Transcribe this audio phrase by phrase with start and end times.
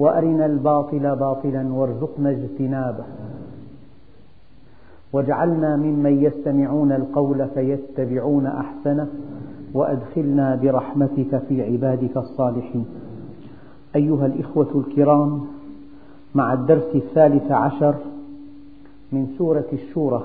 [0.00, 3.04] وأرنا الباطل باطلا وارزقنا اجتنابه.
[5.12, 9.08] واجعلنا ممن يستمعون القول فيتبعون أحسنه
[9.74, 12.84] وأدخلنا برحمتك في عبادك الصالحين.
[13.96, 15.46] أيها الإخوة الكرام
[16.34, 17.94] مع الدرس الثالث عشر
[19.12, 20.24] من سورة الشورى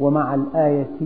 [0.00, 0.96] ومع الآية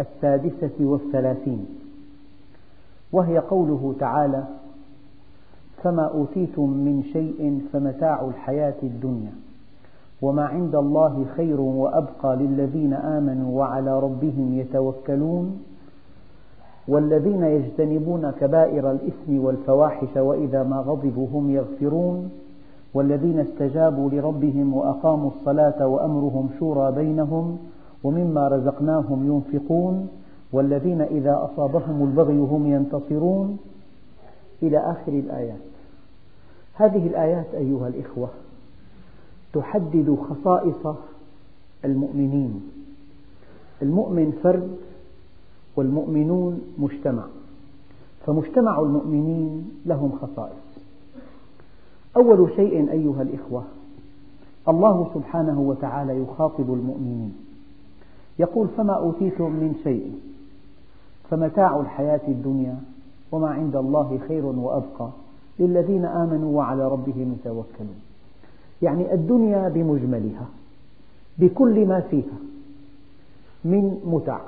[0.00, 1.83] السادسة والثلاثين.
[3.14, 4.44] وهي قوله تعالى
[5.82, 9.32] فما أوتيتم من شيء فمتاع الحياة الدنيا
[10.22, 15.62] وما عند الله خير وأبقى للذين آمنوا وعلى ربهم يتوكلون
[16.88, 22.30] والذين يجتنبون كبائر الإثم والفواحش وإذا ما غضبوا هم يغفرون
[22.94, 27.58] والذين استجابوا لربهم وأقاموا الصلاة وأمرهم شورى بينهم
[28.04, 30.08] ومما رزقناهم ينفقون
[30.54, 33.58] والذين إذا أصابهم البغي هم ينتصرون
[34.62, 35.60] إلى آخر الآيات.
[36.74, 38.28] هذه الآيات أيها الإخوة
[39.52, 40.96] تحدد خصائص
[41.84, 42.62] المؤمنين.
[43.82, 44.76] المؤمن فرد
[45.76, 47.24] والمؤمنون مجتمع.
[48.26, 50.78] فمجتمع المؤمنين لهم خصائص.
[52.16, 53.64] أول شيء أيها الإخوة
[54.68, 57.34] الله سبحانه وتعالى يخاطب المؤمنين.
[58.38, 60.33] يقول فما أوتيتم من شيء
[61.30, 62.76] فمتاع الحياة الدنيا
[63.32, 65.10] وما عند الله خير وأبقى
[65.58, 68.00] للذين آمنوا وعلى ربهم يتوكلون.
[68.82, 70.46] يعني الدنيا بمجملها
[71.38, 72.38] بكل ما فيها
[73.64, 74.40] من متع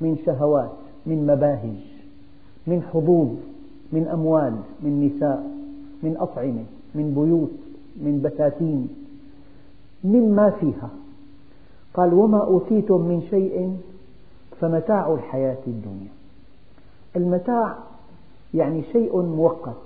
[0.00, 0.72] من شهوات
[1.06, 1.80] من مباهج
[2.66, 3.28] من حظوظ
[3.92, 5.50] من أموال من نساء
[6.02, 6.64] من أطعمة
[6.94, 7.50] من بيوت
[7.96, 8.88] من بساتين
[10.04, 10.90] مما فيها.
[11.94, 13.76] قال وما أوتيتم من شيء
[14.60, 16.15] فمتاع الحياة الدنيا.
[17.16, 17.76] المتاع
[18.54, 19.76] يعني شيء مؤقت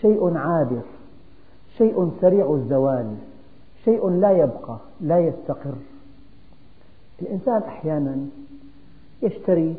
[0.00, 0.82] شيء عابر
[1.78, 3.16] شيء سريع الزوال
[3.84, 5.74] شيء لا يبقى لا يستقر.
[7.22, 8.16] الإنسان أحيانا
[9.22, 9.76] يشتري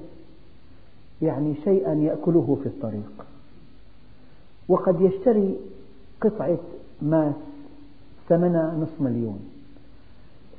[1.21, 3.25] يعني شيئا يأكله في الطريق
[4.67, 5.57] وقد يشتري
[6.21, 6.57] قطعة
[7.01, 7.35] ماس
[8.29, 9.39] ثمنها نصف مليون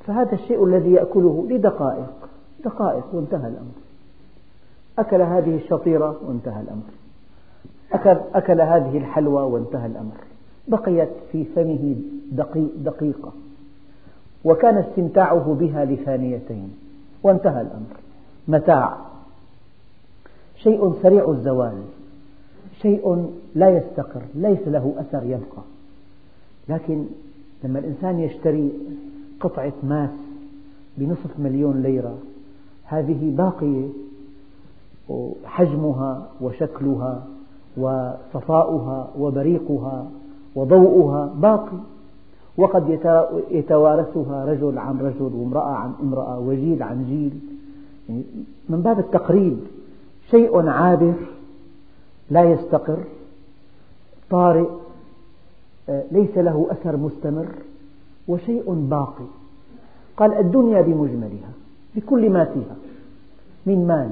[0.05, 2.29] فهذا الشيء الذي يأكله لدقائق
[2.65, 3.86] دقائق وانتهى الأمر.
[4.99, 6.83] أكل هذه الشطيرة وانتهى الأمر.
[7.93, 10.15] أكل, أكل هذه الحلوى وانتهى الأمر.
[10.67, 11.95] بقيت في فمه
[12.85, 13.31] دقيقة.
[14.45, 16.73] وكان استمتاعه بها لثانيتين.
[17.23, 17.95] وانتهى الأمر.
[18.47, 18.97] متاع.
[20.55, 21.81] شيء سريع الزوال.
[22.81, 24.21] شيء لا يستقر.
[24.35, 25.63] ليس له أثر يبقى.
[26.69, 27.05] لكن
[27.63, 28.71] لما الإنسان يشتري
[29.39, 30.09] قطعة ماس
[30.97, 32.17] بنصف مليون ليرة
[32.83, 33.87] هذه باقية
[35.45, 37.23] حجمها وشكلها
[37.77, 40.07] وصفاؤها وبريقها
[40.55, 41.77] وضوءها باقي.
[42.57, 42.99] وقد
[43.51, 47.39] يتوارثها رجل عن رجل وامرأة عن امرأة وجيل عن جيل.
[48.09, 48.23] يعني
[48.69, 49.57] من باب التقريب
[50.31, 51.13] شيء عابر
[52.29, 52.97] لا يستقر
[54.29, 54.67] طارئ
[56.11, 57.47] ليس له أثر مستمر
[58.27, 59.25] وشيء باقي.
[60.17, 61.51] قال الدنيا بمجملها
[61.95, 62.75] بكل ما فيها
[63.65, 64.11] من مال.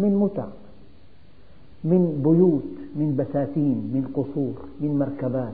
[0.00, 0.46] من متع
[1.84, 5.52] من بيوت من بساتين من قصور من مركبات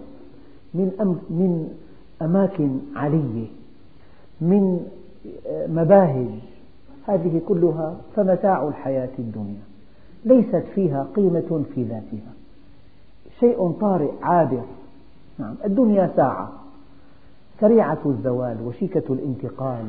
[0.75, 1.75] من, أم من
[2.23, 3.47] أماكن علية
[4.41, 4.87] من
[5.69, 6.31] مباهج.
[7.07, 9.63] هذه كلها فمتاع الحياة الدنيا
[10.25, 12.33] ليست فيها قيمة في ذاتها.
[13.41, 14.63] شيء طارئ عابر.
[15.39, 16.53] نعم الدنيا ساعة.
[17.61, 19.85] سريعة الزوال وشيكة الانتقال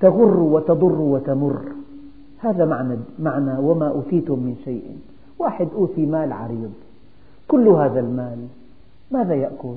[0.00, 1.62] تغر وتضر وتمر.
[2.40, 4.98] هذا معنى, معنى وما أوتيتم من شيء.
[5.38, 6.72] واحد أوتي مال عريض.
[7.48, 8.46] كل هذا المال
[9.10, 9.76] ماذا يأكل؟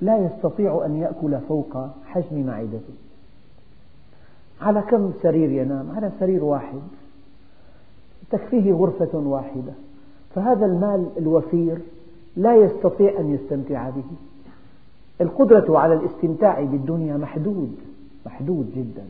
[0.00, 2.94] لا يستطيع أن يأكل فوق حجم معدته.
[4.60, 6.80] على كم سرير ينام؟ على سرير واحد.
[8.30, 9.72] تكفيه غرفة واحدة.
[10.34, 11.78] فهذا المال الوفير
[12.36, 14.04] لا يستطيع أن يستمتع به.
[15.20, 17.76] القدرة على الاستمتاع بالدنيا محدود
[18.26, 19.04] محدود جدا.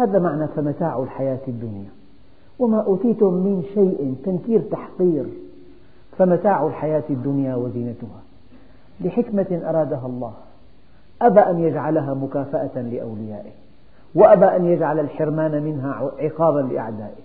[0.00, 1.88] هذا معنى فمتاع الحياة الدنيا.
[2.58, 5.24] وما أوتيتم من شيء تنكير تحقير
[6.18, 8.22] فمتاع الحياة الدنيا وزينتها.
[9.00, 10.32] لحكمة أرادها الله.
[11.22, 13.52] أبى أن يجعلها مكافأة لأوليائه.
[14.14, 17.22] وأبى أن يجعل الحرمان منها عقابا لأعدائه.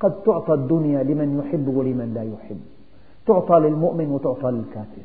[0.00, 2.60] قد تعطى الدنيا لمن يحب ولمن لا يحب.
[3.26, 5.02] تعطى للمؤمن وتعطى للكافر.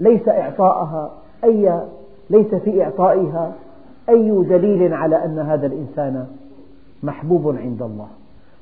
[0.00, 1.10] ليس إعطاءها
[1.44, 1.80] أي
[2.30, 3.52] ليس في إعطائها
[4.08, 6.26] أي دليل على أن هذا الإنسان
[7.02, 8.08] محبوب عند الله؟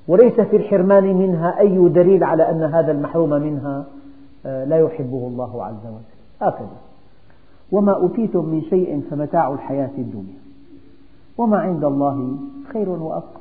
[0.08, 3.84] وليس في الحرمان منها أي دليل على أن هذا المحروم منها
[4.46, 6.14] آه، لا يحبه الله عز وجل.
[6.40, 6.76] هكذا.
[7.72, 10.38] وما أوتيتم من شيء فمتاع الحياة الدنيا.
[11.38, 12.36] وما عند الله
[12.72, 13.40] خير وأبقى.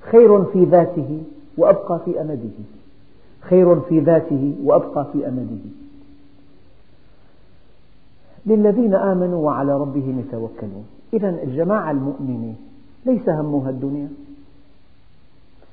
[0.00, 1.22] خير في ذاته
[1.58, 2.58] وأبقى في أمده.
[3.40, 5.70] خير في ذاته وأبقى في أمده.
[8.46, 10.84] للذين آمنوا وعلى ربهم يتوكلون.
[11.12, 12.54] إذا الجماعة المؤمنة
[13.06, 14.08] ليس همها الدنيا.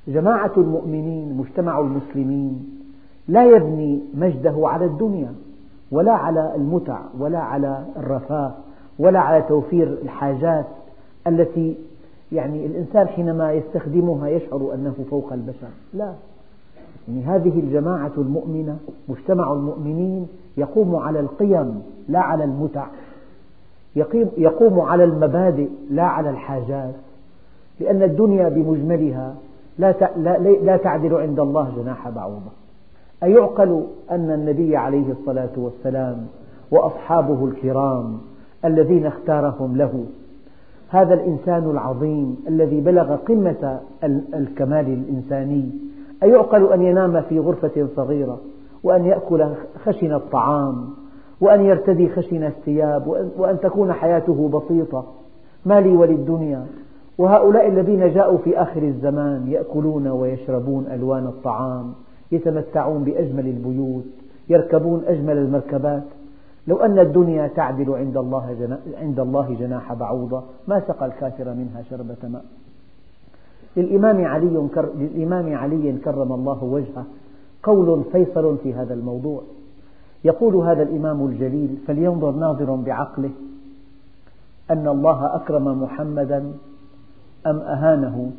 [0.08, 2.80] جماعة المؤمنين مجتمع المسلمين
[3.28, 5.34] لا يبني مجده على الدنيا
[5.92, 8.54] ولا على المتع ولا على الرفاه
[9.00, 10.66] ولا على توفير الحاجات
[11.28, 11.78] التي
[12.32, 15.68] يعني الإنسان حينما يستخدمها يشعر أنه فوق البشر.
[15.94, 16.14] لا.
[17.08, 18.78] يعني هذه الجماعة المؤمنة
[19.10, 20.28] مجتمع المؤمنين
[20.58, 22.86] يقوم على القيم لا على المتع.
[24.38, 26.94] يقوم على المبادئ لا على الحاجات.
[27.80, 29.36] لأن الدنيا بمجملها
[30.64, 32.52] لا تعدل عند الله جناح بعوضة.
[33.24, 36.28] أيعقل أن النبي عليه الصلاة والسلام
[36.72, 38.18] وأصحابه الكرام
[38.66, 40.06] الذين اختارهم له
[40.90, 43.80] هذا الإنسان العظيم الذي بلغ قمة
[44.34, 45.70] الكمال الإنساني
[46.24, 48.40] أيعقل أن ينام في غرفة صغيرة؟
[48.84, 49.46] وأن يأكل
[49.86, 50.90] خشن الطعام
[51.42, 55.06] وأن يرتدي خشن الثياب وأن تكون حياته بسيطة.
[55.66, 56.66] ما لي وللدنيا.
[57.18, 61.94] وهؤلاء الذين جاءوا في آخر الزمان يأكلون ويشربون ألوان الطعام
[62.32, 64.06] يتمتعون بأجمل البيوت
[64.50, 66.04] يركبون أجمل المركبات.
[66.68, 68.72] لو أن الدنيا تعدل عند الله
[69.02, 72.46] عند الله جناح بعوضة ما سقى الكافر منها شربة ماء.
[73.78, 77.06] للإمام علي للإمام علي كرم الله وجهه
[77.68, 79.42] قول فيصل في هذا الموضوع.
[80.24, 83.30] يقول هذا الإمام الجليل فلينظر ناظر بعقله
[84.72, 86.52] أن الله أكرم محمدا
[87.48, 88.32] أم أهانه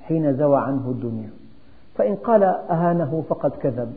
[0.00, 1.30] حين زوى عنه الدنيا.
[1.94, 3.92] فإن قال أهانه فقد كذب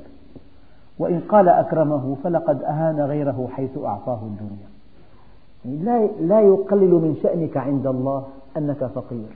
[0.99, 4.67] وإن قال أكرمه فلقد أهان غيره حيث أعطاه الدنيا.
[6.21, 8.23] لا يقلل من شأنك عند الله
[8.57, 9.29] أنك فقير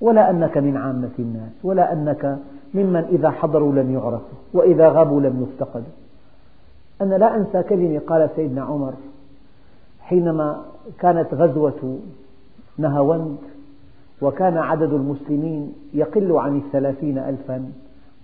[0.00, 2.38] ولا أنك من عامة الناس ولا أنك
[2.74, 5.92] ممن إذا حضروا لم يعرفوا وإذا غابوا لم يفتقدوا.
[7.00, 8.92] أنا لا أنسى كلمة قال سيدنا عمر
[10.00, 10.64] حينما
[10.98, 11.98] كانت غزوة
[12.78, 13.36] نهاوند
[14.22, 17.70] وكان عدد المسلمين يقل عن الثلاثين ألفا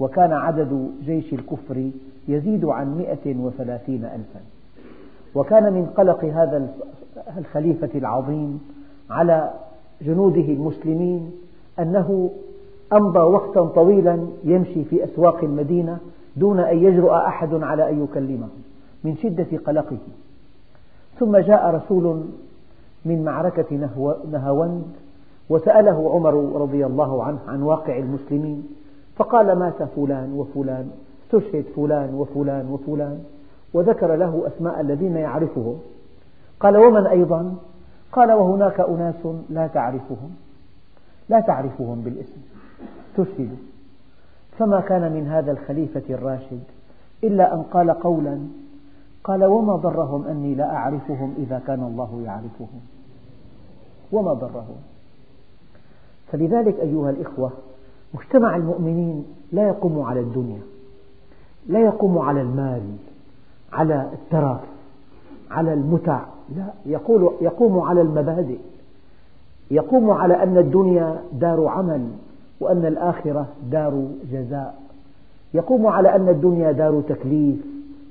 [0.00, 1.90] وكان عدد جيش الكفر
[2.28, 4.40] يزيد عن مئة وثلاثين ألفا.
[5.34, 6.68] وكان من قلق هذا
[7.38, 8.60] الخليفة العظيم
[9.10, 9.50] على
[10.02, 11.30] جنوده المسلمين
[11.78, 12.30] أنه
[12.92, 15.98] أمضى وقتا طويلا يمشي في أسواق المدينة
[16.36, 18.48] دون أن يجرؤ أحد على أن يكلمه
[19.04, 19.98] من شدة قلقه.
[21.18, 22.22] ثم جاء رسول
[23.04, 23.88] من معركة
[24.30, 24.84] نهاوند
[25.48, 28.68] وسأله عمر رضي الله عنه عن واقع المسلمين
[29.16, 30.90] فقال مات فلان وفلان
[31.24, 33.24] استشهد فلان وفلان وفلان
[33.74, 35.78] وذكر له أسماء الذين يعرفهم.
[36.60, 37.54] قال ومن أيضا؟
[38.12, 40.30] قال وهناك أناس لا تعرفهم
[41.28, 42.40] لا تعرفهم بالاسم.
[43.12, 43.56] استشهدوا
[44.58, 46.62] فما كان من هذا الخليفة الراشد
[47.24, 48.38] إلا أن قال قولا
[49.24, 52.80] قال وما ضرهم أني لا أعرفهم إذا كان الله يعرفهم.
[54.12, 54.76] وما ضرهم.
[56.32, 57.50] فلذلك أيها الإخوة
[58.14, 60.60] مجتمع المؤمنين لا يقوم على الدنيا
[61.66, 62.82] لا يقوم على المال
[63.72, 64.60] على الترف
[65.50, 66.20] على المتع.
[66.56, 68.58] لا يقول يقوم على المبادئ.
[69.70, 72.08] يقوم على أن الدنيا دار عمل.
[72.62, 74.74] وأن الآخرة دار جزاء.
[75.54, 77.56] يقوم على أن الدنيا دار تكليف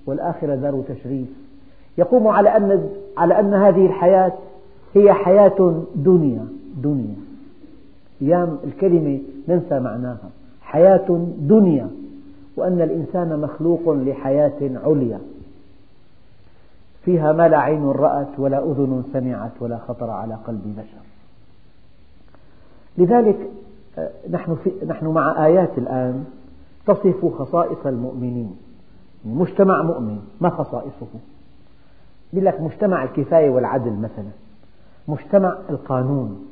[0.05, 1.27] والآخرة دار تشريف.
[1.98, 4.34] يقوم على أن على أن هذه الحياة
[4.96, 6.46] هي حياة دنيا
[6.84, 7.15] دنيا.
[8.22, 10.29] أيام الكلمة ننسى معناها.
[10.62, 11.89] حياة دنيا.
[12.58, 15.20] وأن الإنسان مخلوق لحياة عليا.
[17.05, 21.01] فيها ما لا عين رأت ولا أذن سمعت ولا خطر على قلب بشر.
[22.98, 23.38] لذلك
[24.29, 24.57] نحن,
[24.88, 26.25] نحن مع آيات الآن
[26.88, 28.55] تصف خصائص المؤمنين.
[29.25, 31.07] مجتمع مؤمن ما خصائصه؟
[32.33, 34.31] يقول لك مجتمع الكفاية والعدل مثلا.
[35.07, 36.45] مجتمع القانون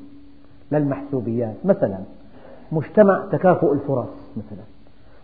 [0.72, 2.00] للمحسوبيات مثلا.
[2.72, 4.63] مجتمع تكافؤ الفرص مثلا.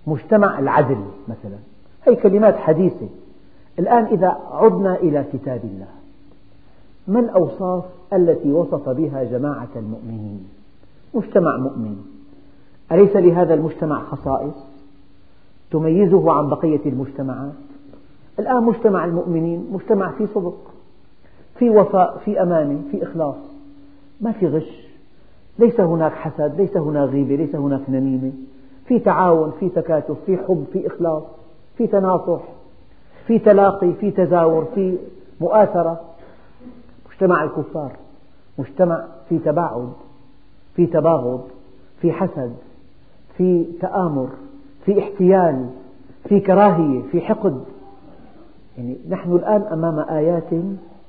[0.07, 1.57] مجتمع العدل مثلا.
[2.01, 3.07] هذه كلمات حديثة.
[3.79, 5.87] الآن إذا عدنا إلى كتاب الله
[7.07, 10.49] ما الأوصاف التي وصف بها جماعة المؤمنين؟
[11.15, 11.97] مجتمع مؤمن.
[12.91, 14.65] أليس لهذا المجتمع خصائص؟
[15.71, 17.53] تميزه عن بقية المجتمعات؟
[18.39, 20.57] الآن مجتمع المؤمنين مجتمع فيه صدق
[21.59, 23.35] في وفاء في أمانة في إخلاص.
[24.21, 24.85] ما في غش.
[25.59, 28.31] ليس هناك حسد ليس هناك غيبة ليس هناك نميمة.
[28.85, 31.23] في تعاون في تكاتف في حب في إخلاص
[31.77, 32.41] في تناصح
[33.27, 34.97] في تلاقي في تزاور في
[35.41, 36.01] مؤاثرة.
[37.09, 37.91] مجتمع الكفار
[38.57, 39.89] مجتمع في تباعد.
[40.75, 41.41] في تباغض
[42.01, 42.53] في حسد
[43.37, 44.29] في تآمر
[44.85, 45.69] في احتيال
[46.29, 47.63] في كراهية في حقد.
[48.77, 50.49] يعني نحن الآن أمام آيات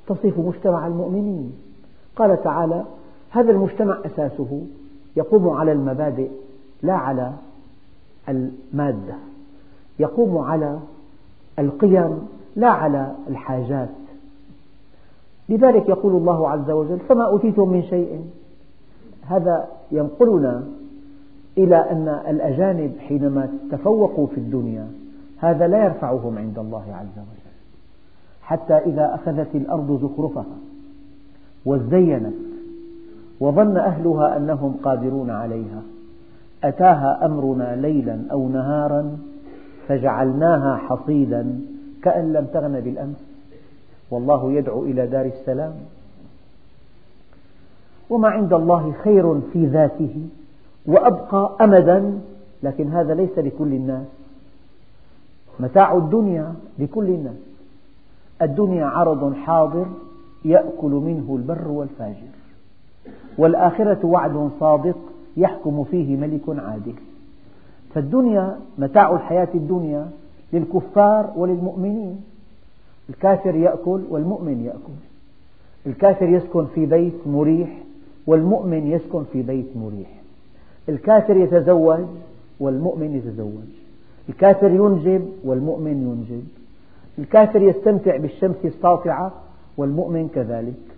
[0.07, 1.53] تصف مجتمع المؤمنين.
[2.15, 2.85] قال تعالى
[3.29, 4.61] هذا المجتمع أساسه
[5.15, 6.29] يقوم على المبادئ
[6.83, 7.33] لا على
[8.29, 9.15] المادة.
[9.99, 10.79] يقوم على
[11.59, 13.89] القيم لا على الحاجات.
[15.49, 18.21] لذلك يقول الله عز وجل فما أوتيتم من شيء
[19.27, 20.63] هذا ينقلنا
[21.57, 24.87] إلى أن الأجانب حينما تفوقوا في الدنيا
[25.37, 27.47] هذا لا يرفعهم عند الله عز وجل.
[28.41, 30.57] حتى إذا أخذت الأرض زخرفها
[31.65, 32.33] وزينت
[33.39, 35.81] وظن أهلها أنهم قادرون عليها
[36.63, 39.17] أتاها أمرنا ليلا أو نهارا
[39.87, 41.59] فجعلناها حصيدا
[42.03, 43.23] كأن لم تغن بالأمس.
[44.11, 45.73] والله يدعو إلى دار السلام.
[48.09, 50.15] وما عند الله خير في ذاته
[50.85, 52.19] وأبقى أمدا
[52.63, 54.05] لكن هذا ليس لكل الناس.
[55.59, 57.37] متاع الدنيا لكل الناس.
[58.41, 59.85] الدنيا عرض حاضر
[60.45, 62.27] يأكل منه البر والفاجر.
[63.37, 64.97] والآخرة وعد صادق
[65.37, 66.93] يحكم فيه ملك عادل.
[67.93, 70.09] فالدنيا متاع الحياة الدنيا
[70.53, 72.21] للكفار وللمؤمنين.
[73.09, 74.97] الكافر يأكل والمؤمن يأكل.
[75.85, 77.69] الكافر يسكن في بيت مريح
[78.27, 80.09] والمؤمن يسكن في بيت مريح.
[80.89, 81.99] الكافر يتزوج
[82.59, 83.69] والمؤمن يتزوج.
[84.29, 86.47] الكافر ينجب والمؤمن ينجب.
[87.19, 89.31] الكافر يستمتع بالشمس الساطعة
[89.77, 90.97] والمؤمن كذلك.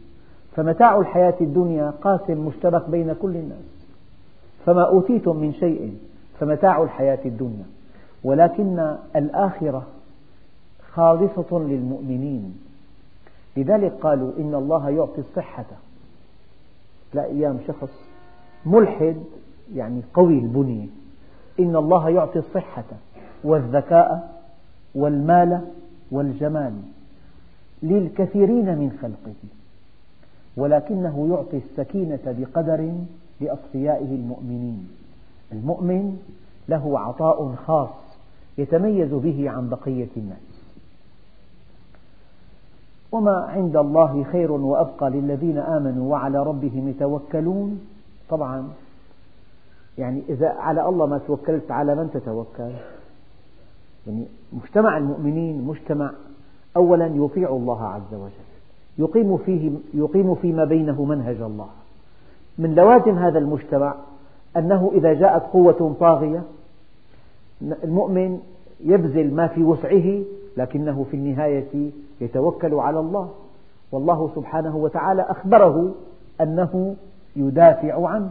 [0.56, 3.86] فمتاع الحياة الدنيا قاسم مشترك بين كل الناس.
[4.66, 5.94] فما أوتيتم من شيء
[6.40, 7.66] فمتاع الحياة الدنيا.
[8.24, 9.84] ولكن الآخرة
[10.92, 12.58] خالصة للمؤمنين.
[13.58, 15.66] لذلك قالوا إن الله يعطي الصحة.
[17.14, 17.90] لا أيام شخص
[18.66, 19.18] ملحد
[19.76, 20.88] يعني قوي البنية.
[21.60, 22.84] إن الله يعطي الصحة
[23.44, 24.42] والذكاء
[24.96, 25.62] والمال
[26.12, 26.74] والجمال
[27.84, 29.36] للكثيرين من خلقه
[30.58, 32.94] ولكنه يعطي السكينة بقدر
[33.42, 34.88] لأصفيائه المؤمنين.
[35.52, 36.18] المؤمن
[36.70, 37.90] له عطاء خاص
[38.58, 40.49] يتميز به عن بقية الناس.
[43.12, 47.80] وما عند الله خير وأبقى للذين آمنوا وعلى ربهم يتوكلون.
[48.30, 48.68] طبعا
[49.98, 52.72] يعني إذا على الله ما توكلت على من تتوكل.
[54.08, 56.12] يعني مجتمع المؤمنين مجتمع
[56.76, 58.50] أولا يطيع الله عز وجل
[58.98, 61.68] يقيم, فيه يقيم فيما بينه منهج الله.
[62.58, 63.96] من لوازم هذا المجتمع
[64.58, 66.44] أنه إذا جاءت قوة طاغية
[67.84, 68.40] المؤمن
[68.86, 70.22] يبذل ما في وسعه
[70.58, 73.30] لكنه في النهاية يتوكل على الله
[73.92, 75.92] والله سبحانه وتعالى أخبره
[76.42, 76.96] أنه
[77.36, 78.30] يدافع عنه.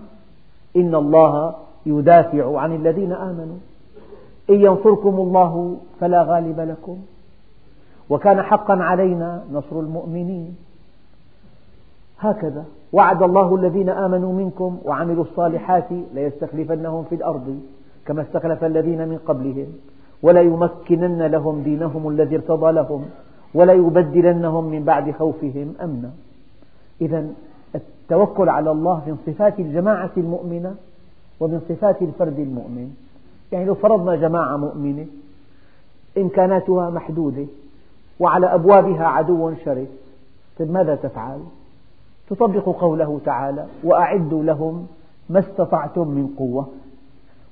[0.76, 1.54] إن الله
[1.86, 3.56] يدافع عن الذين آمنوا.
[4.50, 6.98] إن ينصركم الله فلا غالب لكم.
[8.10, 10.56] وكان حقا علينا نصر المؤمنين.
[12.18, 12.64] هكذا.
[12.92, 17.60] وعد الله الذين آمنوا منكم وعملوا الصالحات ليستخلفنهم في الأرض
[18.06, 19.66] كما استخلف الذين من قبلهم
[20.22, 23.04] وليمكنن لهم دينهم الذي ارتضى لهم.
[23.54, 26.10] وليبدلنهم من بعد خوفهم أمنا.
[27.00, 27.26] إذا
[27.74, 30.74] التوكل على الله من صفات الجماعة المؤمنة
[31.40, 32.94] ومن صفات الفرد المؤمن.
[33.52, 35.06] يعني لو فرضنا جماعة مؤمنة
[36.18, 37.46] إمكاناتها محدودة
[38.20, 39.88] وعلى أبوابها عدو شرس
[40.58, 41.40] طيب ماذا تفعل؟
[42.30, 44.86] تطبق قوله تعالى وأعدوا لهم
[45.30, 46.68] ما استطعتم من قوة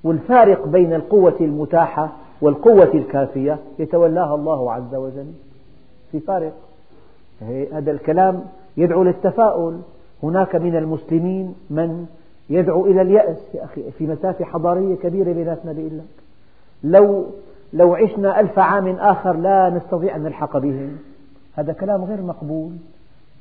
[0.04, 5.32] والفارق بين القوة المتاحة والقوة الكافية يتولاها الله عز وجل.
[6.12, 6.52] في فارق
[7.72, 8.44] هذا الكلام
[8.76, 9.80] يدعو للتفاؤل.
[10.22, 12.06] هناك من المسلمين من
[12.50, 16.04] يدعو إلى اليأس يا أخي في مسافة حضارية كبيرة بيناتنا بيقول لك.
[16.84, 17.26] لو
[17.72, 20.98] لو عشنا ألف عام آخر لا نستطيع أن نلحق بهم.
[21.54, 22.72] هذا كلام غير مقبول.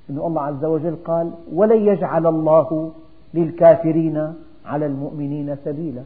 [0.09, 2.91] أن الله عز وجل قال ولن يجعل الله
[3.33, 4.33] للكافرين
[4.65, 6.01] على المؤمنين سبيلا.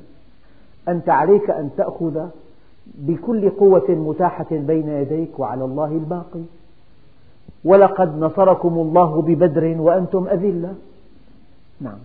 [0.88, 2.28] أنت عليك أن تأخذ
[2.96, 6.42] بكل قوة متاحة بين يديك وعلى الله الباقي.
[7.66, 10.76] ولقد نصركم الله ببدر وأنتم أذلة.
[11.82, 11.98] نعم.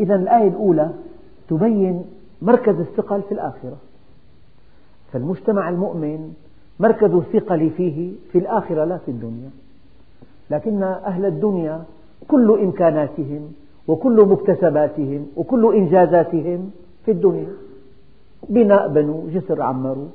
[0.00, 0.90] إذا الآية الأولى
[1.48, 2.04] تبين
[2.42, 3.76] مركز الثقل في الآخرة.
[5.12, 6.34] فالمجتمع المؤمن
[6.80, 9.50] مركز الثقل فيه في الآخرة لا في الدنيا.
[10.50, 11.84] لكن أهل الدنيا
[12.28, 13.52] كل إمكاناتهم
[13.88, 16.70] وكل مكتسباتهم وكل إنجازاتهم
[17.04, 17.65] في الدنيا.
[18.48, 20.08] بناء بنوا جسر عمروا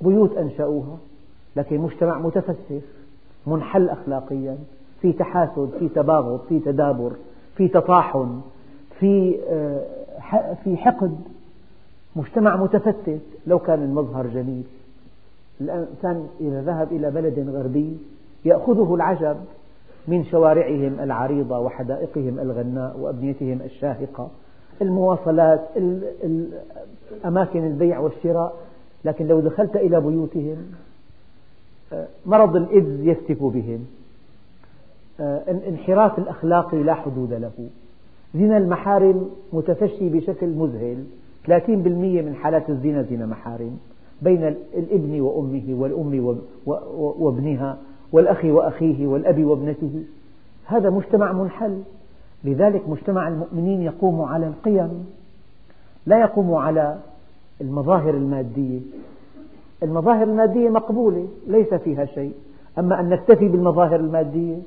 [0.00, 0.96] بيوت أنشأوها.
[1.56, 2.82] لكن مجتمع متفسف
[3.46, 4.58] منحل أخلاقيا
[5.00, 7.12] في تحاسد في تباغض في تدابر
[7.56, 8.40] في تطاحن
[9.00, 9.82] في آه،
[10.64, 11.16] في حقد.
[12.16, 14.64] مجتمع متفتت لو كان المظهر جميل.
[15.60, 17.96] الإنسان إذا ذهب إلى بلد غربي
[18.44, 19.36] يأخذه العجب
[20.08, 24.28] من شوارعهم العريضة وحدائقهم الغناء وأبنيتهم الشاهقة.
[24.82, 25.60] المواصلات
[27.24, 28.56] أماكن البيع والشراء
[29.04, 30.56] لكن لو دخلت إلى بيوتهم
[31.92, 33.86] آه، مرض الإيدز يفتك بهم.
[35.20, 35.42] آه،
[36.18, 37.68] الأخلاقي لا حدود له.
[38.34, 41.04] زنا المحارم متفشي بشكل مذهل.
[41.46, 43.78] 30% من حالات الزنا زنا محارم.
[44.22, 46.38] بين الإبن وأمه والأم
[46.96, 47.78] وابنها
[48.12, 50.04] والأخ وأخيه والأب وابنته.
[50.64, 51.82] هذا مجتمع منحل.
[52.46, 55.06] لذلك مجتمع المؤمنين يقوم على القيم
[56.06, 56.98] لا يقوم على
[57.60, 58.80] المظاهر المادية.
[59.82, 62.34] المظاهر المادية مقبولة ليس فيها شيء.
[62.78, 64.58] أما أن نكتفي بالمظاهر المادية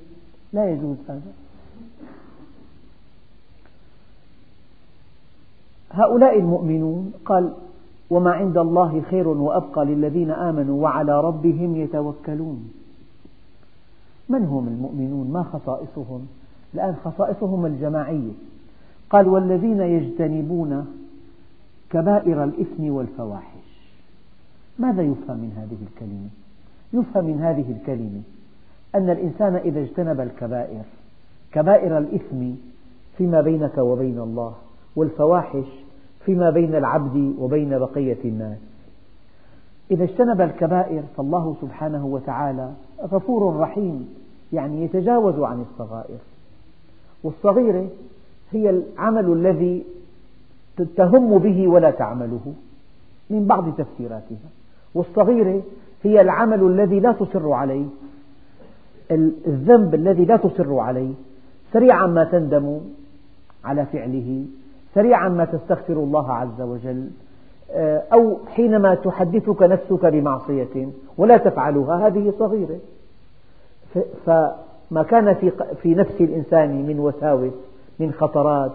[0.54, 1.32] لا يجوز هذا.
[5.92, 7.54] هؤلاء المؤمنون قال
[8.10, 12.72] وما عند الله خير وأبقى للذين آمنوا وعلى ربهم يتوكلون.
[14.30, 16.28] من هم المؤمنون؟ ما خصائصهم؟
[16.74, 18.32] الآن خصائصهم الجماعية.
[19.10, 20.86] قال والذين يجتنبون
[21.90, 23.70] كبائر الإثم والفواحش.
[24.80, 26.30] ماذا يفهم من هذه الكلمة؟
[26.94, 28.22] يفهم من هذه الكلمة
[28.96, 30.82] أن الإنسان إذا اجتنب الكبائر
[31.52, 32.52] كبائر الإثم
[33.18, 34.54] فيما بينك وبين الله
[34.96, 35.68] والفواحش
[36.26, 38.58] فيما بين العبد وبين بقية الناس.
[39.92, 44.10] إذا اجتنب الكبائر فالله سبحانه وتعالى غفور رحيم
[44.54, 46.20] يعني يتجاوز عن الصغائر.
[47.24, 47.88] والصغيرة
[48.52, 49.86] هي العمل الذي
[50.96, 52.54] تهم به ولا تعمله
[53.30, 54.50] من بعض تفسيراتها.
[54.96, 55.62] والصغيرة
[56.04, 57.86] هي العمل الذي لا تصر عليه.
[59.48, 61.14] الذنب الذي لا تصر عليه.
[61.74, 62.80] سريعا ما تندم
[63.66, 64.46] على فعله.
[64.96, 67.10] سريعا ما تستغفر الله عز وجل.
[67.72, 72.80] آه، أو حينما تحدثك نفسك بمعصية ولا تفعلها هذه صغيرة.
[74.90, 77.54] فما كان في في نفس الإنسان من وساوس
[78.00, 78.72] من خطرات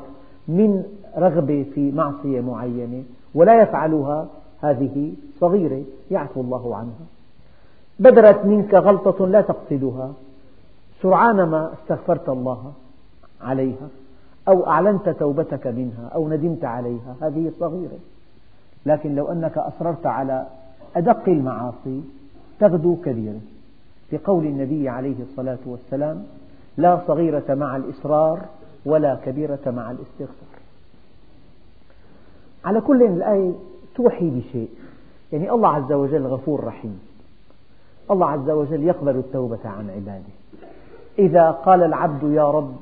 [0.49, 0.85] من
[1.19, 4.27] رغبة في معصية معينة ولا يفعلها
[4.61, 7.07] هذه صغيرة يعفو الله عنها.
[7.99, 10.13] بدرت منك غلطة لا تقصدها.
[11.03, 12.73] سرعان ما استغفرت الله
[13.41, 13.89] عليها
[14.49, 17.17] أو أعلنت توبتك منها أو ندمت عليها.
[17.21, 17.99] هذه صغيرة.
[18.87, 20.47] لكن لو أنك أصررت على
[20.97, 22.01] أدق المعاصي
[22.61, 23.41] تغدو كبيرة
[24.15, 26.27] لقول النبي عليه الصلاة والسلام
[26.77, 28.41] لا صغيرة مع الإصرار
[28.87, 30.55] ولا كبيرة مع الاستغفار.
[32.65, 33.53] على كل الآية
[33.95, 34.69] توحي بشيء.
[35.33, 37.01] يعني الله عز وجل غفور رحيم.
[38.11, 40.35] الله عز وجل يقبل التوبة عن عباده.
[41.19, 42.77] إذا قال العبد يا رب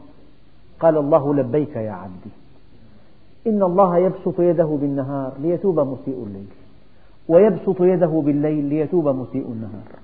[0.81, 2.31] قال الله لبيك يا عبدي.
[3.47, 6.47] إن الله يبسط يده بالنهار ليتوب مسيء الليل
[7.29, 10.02] ويبسط يده بالليل ليتوب مسيء النهار.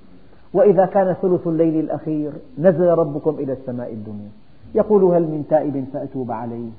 [0.52, 4.30] وإذا كان ثلث الليل الأخير نزل ربكم إلى السماء الدنيا.
[4.74, 6.70] يقول هل من تائب فأتوب عليه؟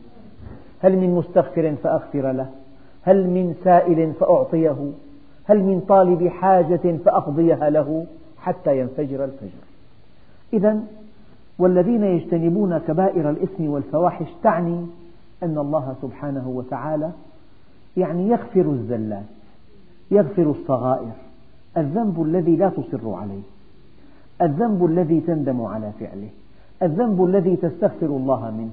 [0.79, 2.49] هل من مستغفر فأغفر له؟
[3.01, 4.91] هل من سائل فأعطيه؟
[5.45, 8.05] هل من طالب حاجة فأقضيها له
[8.38, 9.63] حتى ينفجر الفجر؟
[10.53, 10.79] إذا
[11.60, 14.86] والذين يجتنبون كبائر الإثم والفواحش تعني
[15.43, 17.12] أن الله سبحانه وتعالى
[17.97, 19.23] يعني يغفر الزلات
[20.12, 21.12] يغفر الصغائر
[21.77, 23.41] الذنب الذي لا تصر عليه.
[24.41, 26.30] الذنب الذي تندم على فعله
[26.84, 28.71] الذنب الذي تستغفر الله منه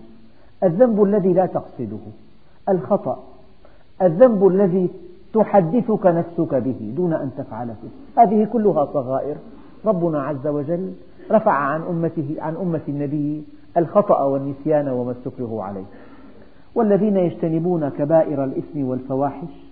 [0.62, 1.98] الذنب الذي لا تقصده
[2.68, 3.18] الخطأ
[4.02, 4.88] الذنب الذي
[5.34, 7.74] تحدثك نفسك به دون أن تفعله
[8.18, 9.36] هذه كلها صغائر.
[9.84, 10.92] ربنا عز وجل
[11.30, 13.42] رفع عن أمته عن أمة النبي
[13.76, 15.84] الخطأ والنسيان وما استكرهوا عليه.
[16.74, 19.66] والذين يجتنبون كبائر الإثم والفواحش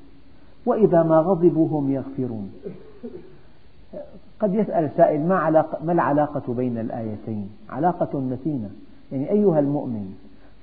[0.67, 2.53] وإذا ما غضبوا هم يغفرون.
[4.41, 8.71] قد يسأل سائل ما, علاقة ما العلاقة بين الآيتين؟ علاقة متينة
[9.13, 10.15] يعني أيها المؤمن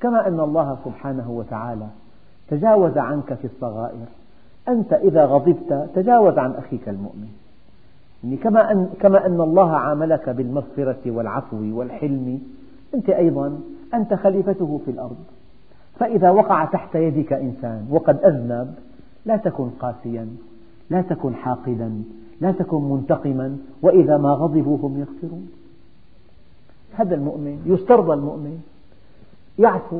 [0.01, 1.87] كما أن الله سبحانه وتعالى
[2.47, 4.05] تجاوز عنك في الصغائر
[4.67, 7.29] أنت إذا غضبت تجاوز عن أخيك المؤمن.
[8.23, 12.41] يعني كما أن, كما أن الله عاملك بالمغفرة والعفو والحلم
[12.93, 13.59] أنت أيضا
[13.93, 15.17] أنت خليفته في الأرض.
[15.99, 18.75] فإذا وقع تحت يدك إنسان وقد أذنب
[19.25, 20.27] لا تكن قاسيا.
[20.91, 22.03] لا تكن حاقدا
[22.41, 25.49] لا تكن منتقما وإذا ما غضبوا هم يغفرون.
[26.93, 28.61] هذا المؤمن يسترضى المؤمن.
[29.59, 29.99] يعفو.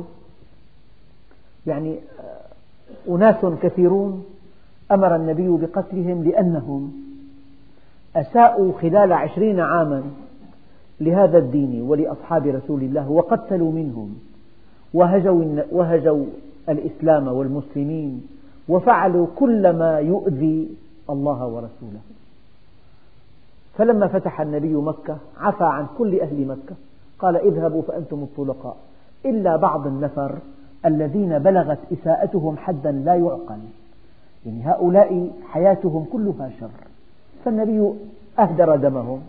[1.66, 1.96] يعني
[3.08, 4.24] أناس كثيرون
[4.90, 6.92] أمر النبي بقتلهم لأنهم
[8.16, 10.02] أساءوا خلال عشرين عاما
[11.00, 14.14] لهذا الدين ولأصحاب رسول الله وقتلوا منهم.
[14.94, 16.24] وهجوا, وهجوا
[16.68, 18.26] الإسلام والمسلمين
[18.68, 20.68] وفعلوا كل ما يؤذي
[21.12, 22.00] الله ورسوله.
[23.78, 26.74] فلما فتح النبي مكة عفى عن كل أهل مكة
[27.18, 28.76] قال اذهبوا فأنتم الطلقاء.
[29.26, 30.38] إلا بعض النفر
[30.86, 33.58] الذين بلغت إساءتهم حدا لا يعقل.
[34.46, 36.70] يعني هؤلاء حياتهم كلها شر.
[37.44, 37.92] فالنبي
[38.38, 39.20] أهدر دمهم.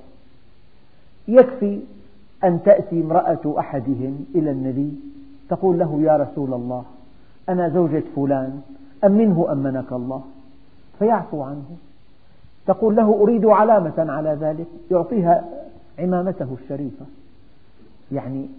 [1.28, 1.80] يكفي
[2.44, 4.94] أن تأتي امرأة أحدهم إلى النبي
[5.50, 6.84] تقول له يا رسول الله
[7.50, 8.62] أنا زوجة فلان
[9.04, 10.22] أمنه أمنك الله؟
[11.00, 11.66] فيعفو عنه.
[12.68, 14.68] تقول له أريد علامة على ذلك.
[14.92, 15.44] يعطيها
[16.00, 17.06] عمامته الشريفة.
[18.12, 18.50] يعني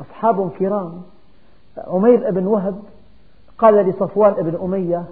[0.00, 1.02] أصحاب كرام.
[1.86, 2.78] عمير بن وهب
[3.58, 5.04] قال لصفوان بن أمية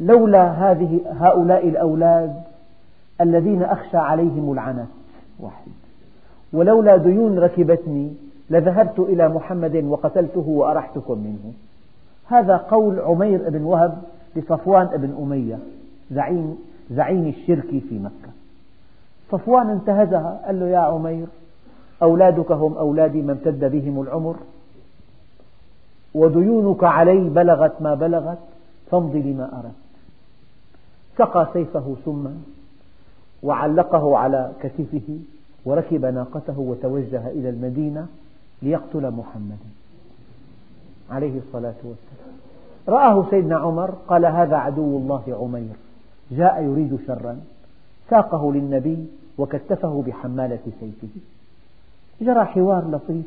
[0.00, 2.42] لولا هذه هؤلاء الأولاد
[3.20, 4.88] الذين أخشى عليهم العنت
[5.40, 5.70] واحد.
[6.52, 8.12] ولولا ديون ركبتني
[8.50, 11.52] لذهبت إلى محمد وقتلته وأرحتكم منه.
[12.26, 14.02] هذا قول عمير بن وهب
[14.36, 15.58] لصفوان بن أمية.
[16.10, 16.58] زعيم,
[16.90, 18.32] زعيم الشرك في مكة.
[19.32, 21.26] صفوان انتهزها قال له يا عمير
[22.02, 24.36] أولادك هم أولادي ما امتد بهم العمر.
[26.14, 28.38] وديونك علي بلغت ما بلغت
[28.90, 29.74] فامض لما أردت.
[31.18, 32.34] سقى سيفه سما
[33.42, 35.18] وعلقه على كتفه
[35.64, 38.06] وركب ناقته وتوجه إلى المدينة
[38.62, 39.70] ليقتل محمدا
[41.10, 42.30] عليه الصلاة والسلام.
[42.88, 45.89] رآه سيدنا عمر قال هذا عدو الله عمير.
[46.30, 47.40] جاء يريد شرا
[48.10, 49.06] ساقه للنبي
[49.38, 51.08] وكتفه بحمالة سيفه.
[52.20, 53.26] جرى حوار لطيف.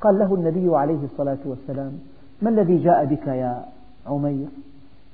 [0.00, 1.98] قال له النبي عليه الصلاة والسلام
[2.42, 3.64] ما الذي جاء بك يا
[4.06, 4.46] عمير؟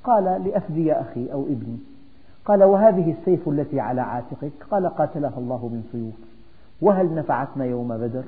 [0.03, 1.77] قال لأفدي أخي أو ابني.
[2.45, 6.13] قال وهذه السيف التي على عاتقك؟ قال قاتلها الله من سيوف.
[6.81, 8.23] وهل نفعتنا يوم بدر؟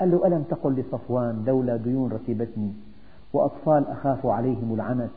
[0.00, 2.72] قال له ألم تقل لصفوان لولا ديون ركبتني
[3.32, 5.10] وأطفال أخاف عليهم العنت؟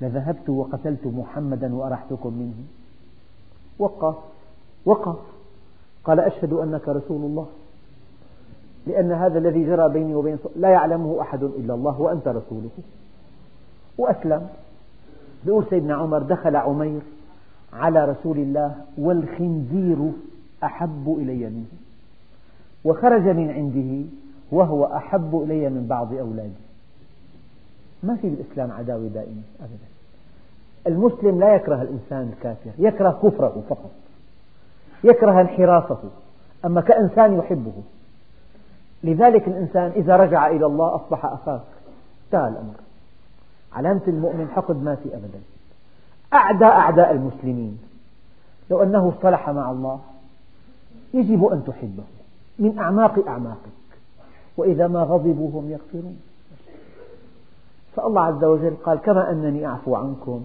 [0.00, 2.64] لذهبت وقتلت محمدا وأرحتكم منه.
[3.78, 4.14] وقف.
[4.86, 5.16] وقف.
[6.04, 7.46] قال أشهد أنك رسول الله.
[8.86, 12.70] لأن هذا الذي جرى بيني وبين لا يعلمه أحد إلا الله وأنت رسوله
[13.98, 14.48] وأسلم.
[15.46, 17.00] يقول سيدنا عمر دخل عمير
[17.72, 20.10] على رسول الله والخنزير
[20.64, 21.66] أحب إلي منه.
[22.84, 24.08] وخرج من عنده
[24.52, 26.63] وهو أحب إلي من بعض أولادي
[28.06, 29.94] ما في بالإسلام عداوة دائمة أبدا.
[30.86, 33.90] المسلم لا يكره الإنسان الكافر يكره كفره فقط
[35.04, 35.98] يكره انحرافه
[36.64, 37.72] أما كإنسان يحبه.
[39.04, 41.60] لذلك الإنسان إذا رجع إلى الله أصبح أخاك.
[42.26, 42.74] انتهى الأمر.
[43.72, 45.40] علامة المؤمن حقد ما في أبدا.
[46.32, 47.78] أعدى أعداء المسلمين.
[48.70, 50.00] لو أنه اصطلح مع الله
[51.14, 52.04] يجب أن تحبه.
[52.58, 53.58] من أعماق أعماقك.
[54.56, 56.18] وإذا ما غضبوا هم يغفرون.
[57.96, 60.42] فالله عز وجل قال كما أنني أعفو عنكم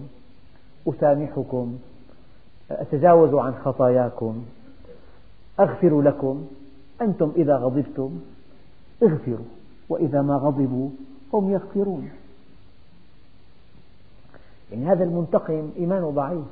[0.88, 1.78] أسامحكم
[2.70, 4.44] أتجاوز عن خطاياكم
[5.60, 6.46] أغفر لكم
[7.02, 8.20] أنتم إذا غضبتم
[9.02, 9.46] اغفروا
[9.88, 10.88] وإذا ما غضبوا
[11.32, 12.10] هم يغفرون.
[14.72, 16.44] يعني هذا المنتقم إيمانه ضعيف.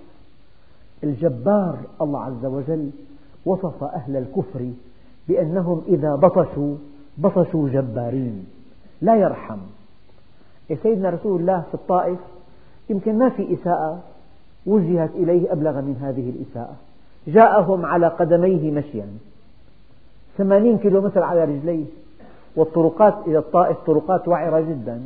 [1.04, 2.90] الجبار الله عز وجل
[3.46, 4.70] وصف أهل الكفر
[5.28, 6.76] بأنهم إذا بطشوا
[7.18, 8.46] بطشوا جبارين
[9.00, 9.58] لا يرحم.
[10.76, 12.18] سيدنا رسول الله في الطائف.
[12.90, 14.00] يمكن ما في إساءة
[14.66, 16.76] وجهت إليه أبلغ من هذه الإساءة.
[17.26, 19.06] جاءهم على قدميه مشيا.
[20.38, 21.84] ثمانين كيلومتر على رجليه.
[22.56, 25.02] والطرقات إلى الطائف طرقات وعرة جدا.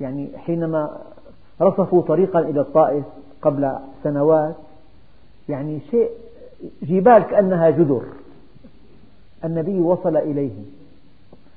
[0.00, 0.98] يعني حينما
[1.62, 3.04] رصفوا طريقا إلى الطائف
[3.42, 3.72] قبل
[4.02, 4.54] سنوات
[5.48, 6.10] يعني شيء
[6.82, 8.02] جبال كأنها جدر.
[9.44, 10.66] النبي وصل إليهم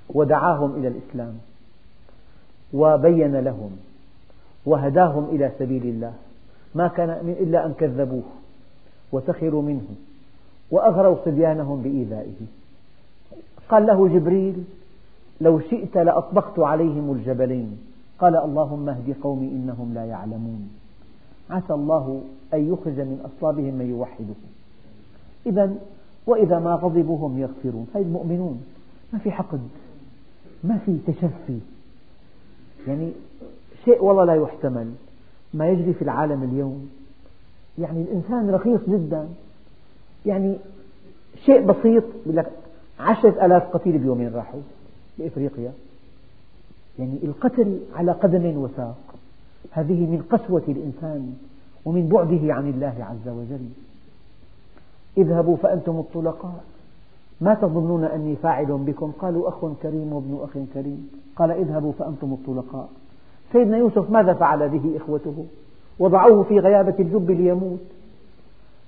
[0.09, 1.33] ودعاهم إلى الإسلام.
[2.73, 3.71] وبين لهم
[4.65, 6.13] وهداهم إلى سبيل الله.
[6.75, 8.23] ما كان إلا أن كذبوه
[9.11, 9.87] وسخروا منه
[10.71, 12.39] وأغروا صبيانهم بإيذائه.
[13.69, 14.63] قال له جبريل
[15.41, 17.77] لو شئت لأطبقت عليهم الجبلين.
[18.19, 20.69] قال اللهم اهد قومي إنهم لا يعلمون.
[21.49, 22.21] عسى الله
[22.53, 24.35] أن يخرج من أصلابهم من يوحده
[25.45, 25.75] إذا
[26.27, 27.87] وإذا ما غضبوا هم يغفرون.
[27.95, 28.63] هذه المؤمنون
[29.13, 29.59] ما في حقد
[30.63, 31.59] ما في تشفي.
[32.87, 33.11] يعني
[33.85, 34.91] شيء والله لا يحتمل
[35.53, 36.89] ما يجري في العالم اليوم.
[37.79, 39.29] يعني الإنسان رخيص جدا.
[40.25, 40.57] يعني
[41.45, 42.51] شيء بسيط يقول لك
[42.99, 44.59] عشرة آلاف قتيل بيومين راحوا
[45.17, 45.73] بإفريقيا
[46.99, 48.97] يعني القتل على قدم وساق.
[49.71, 51.33] هذه من قسوة الإنسان
[51.85, 53.69] ومن بعده عن الله عز وجل.
[55.17, 56.63] اذهبوا فأنتم الطلقاء.
[57.41, 61.09] ما تظنون أني فاعل بكم؟ قالوا أخ كريم وابن أخ كريم.
[61.35, 62.89] قال اذهبوا فأنتم الطلقاء.
[63.53, 65.45] سيدنا يوسف ماذا فعل به إخوته؟
[65.99, 67.79] وضعوه في غيابة الجب ليموت.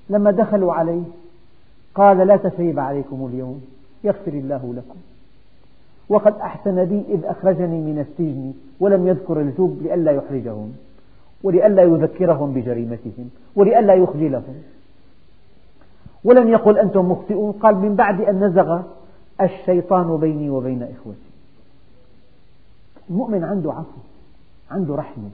[0.10, 1.04] لما دخلوا عليه
[1.96, 3.62] قال لا تثريب عليكم اليوم
[4.04, 5.00] يغفر الله لكم.
[6.10, 10.74] وقد أحسن بي إذ أخرجني من السجن ولم يذكر الجب لئلا يحرجهم
[11.44, 14.56] ولئلا يذكرهم بجريمتهم ولئلا يخجلهم.
[16.24, 18.82] ولم يقل أنتم مخطئون قال من بعد أن نزغ
[19.42, 21.30] الشيطان بيني وبين إخوتي.
[23.10, 24.02] المؤمن عنده عفو
[24.72, 25.30] عنده رحمة.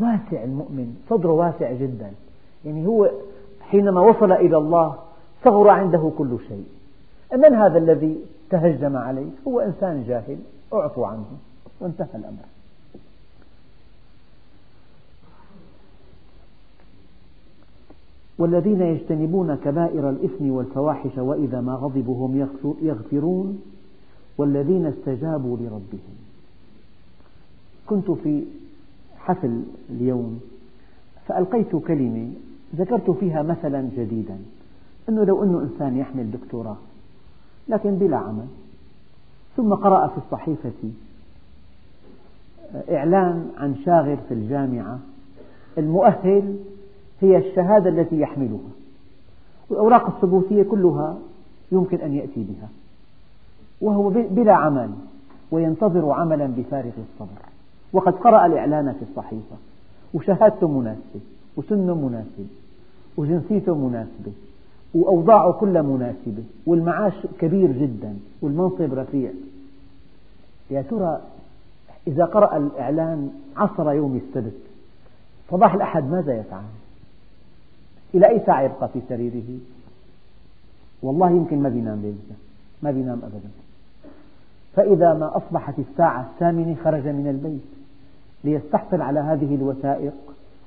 [0.00, 2.10] واسع المؤمن صدره واسع جدا.
[2.64, 3.10] يعني هو
[3.60, 4.96] حينما وصل إلى الله
[5.44, 6.66] صغر عنده كل شيء.
[7.32, 8.18] من هذا الذي
[8.50, 10.38] تهجم عليه؟ هو إنسان جاهل
[10.72, 11.24] اعفوا عنه
[11.80, 12.53] وانتهى الأمر.
[18.38, 22.48] والذين يجتنبون كبائر الإثم والفواحش وإذا ما غضبوا هم
[22.82, 23.62] يغفرون
[24.38, 26.14] والذين استجابوا لربهم.
[27.86, 28.44] كنت في
[29.18, 30.40] حفل اليوم
[31.26, 32.32] فألقيت كلمة
[32.76, 34.38] ذكرت فيها مثلا جديدا
[35.08, 36.76] أنه لو أنه إنسان يحمل دكتوراه
[37.68, 38.46] لكن بلا عمل.
[39.56, 40.90] ثم قرأ في الصحيفة
[42.90, 44.98] إعلان عن شاغر في الجامعة.
[45.78, 46.56] المؤهل
[47.20, 48.70] هي الشهادة التي يحملها.
[49.70, 51.18] والأوراق الثبوتية كلها
[51.72, 52.68] يمكن أن يأتي بها.
[53.80, 54.90] وهو بلا عمل
[55.50, 57.42] وينتظر عملا بفارغ الصبر.
[57.92, 59.56] وقد قرأ الإعلان في الصحيفة.
[60.14, 61.20] وشهادته مناسبة
[61.56, 62.46] وسنه مناسب
[63.16, 64.32] وجنسيته مناسبة
[64.94, 69.30] وأوضاعه كلها مناسبة والمعاش كبير جدا والمنصب رفيع.
[70.70, 71.20] يا ترى
[72.06, 74.54] إذا قرأ الإعلان عصر يوم السبت
[75.50, 76.62] صباح الأحد ماذا يفعل؟
[78.14, 79.58] إلى أي ساعة يبقى في سريره؟
[81.02, 82.38] والله يمكن ما بينام ليلة
[82.82, 83.50] ما بينام أبدا.
[84.76, 87.60] فإذا ما أصبحت الساعة الثامنة خرج من البيت
[88.44, 90.12] ليستحصل على هذه الوثائق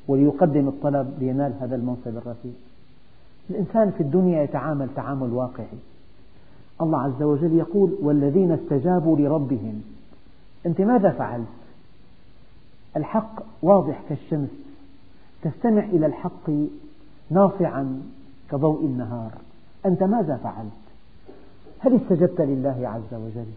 [0.07, 2.51] وليقدم الطلب لينال هذا المنصب الرفيع.
[3.49, 5.77] الإنسان في الدنيا يتعامل تعامل واقعي.
[6.81, 9.81] الله عز وجل يقول والذين استجابوا لربهم.
[10.65, 11.47] أنت ماذا فعلت؟
[12.97, 14.49] الحق واضح كالشمس.
[15.41, 16.49] تستمع إلى الحق
[17.29, 18.01] ناصعا
[18.51, 19.31] كضوء النهار
[19.85, 20.71] أنت ماذا فعلت؟
[21.79, 23.51] هل استجبت لله عز وجل؟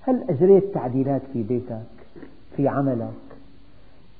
[0.00, 1.82] هل أجريت تعديلات في بيتك؟
[2.56, 3.10] في عملك؟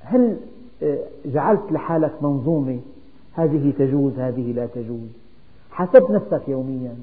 [0.01, 0.37] هل
[0.83, 2.79] آه، جعلت لحالك منظومة
[3.33, 5.09] هذه تجوز هذه لا تجوز
[5.71, 6.95] حاسب نفسك يوميا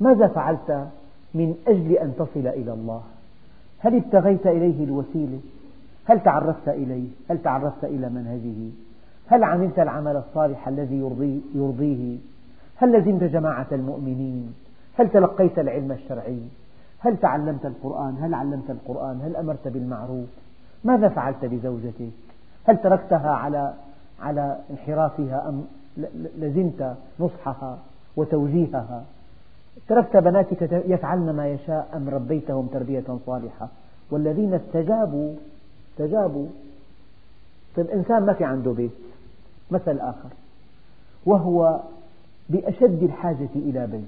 [0.00, 0.88] ماذا فعلت
[1.34, 3.02] من أجل أن تصل إلى الله
[3.78, 5.40] هل ابتغيت إليه الوسيلة
[6.04, 8.70] هل تعرفت إليه هل تعرفت إلى منهجه
[9.28, 12.18] هل عملت العمل الصالح الذي يرضيه, يرضيه؟
[12.76, 14.54] هل لزمت جماعة المؤمنين؟
[14.98, 16.40] هل تلقيت العلم الشرعي؟
[16.98, 20.26] هل تعلمت القرآن؟ هل علمت القرآن؟ هل أمرت بالمعروف؟
[20.84, 22.10] ماذا فعلت بزوجتك؟
[22.64, 23.74] هل تركتها على
[24.22, 25.64] على انحرافها أم
[26.38, 27.78] لزمت نصحها
[28.16, 29.04] وتوجيهها؟
[29.88, 33.68] تركت بناتك يفعلن ما يشاء أم ربيتهم تربية صالحة؟
[34.10, 35.34] والذين استجابوا
[35.90, 36.46] استجابوا.
[37.76, 38.90] طيب إنسان ما في عنده بيت.
[39.70, 40.28] مثل آخر.
[41.26, 41.80] وهو
[42.48, 44.04] بأشد الحاجة إلى بيت.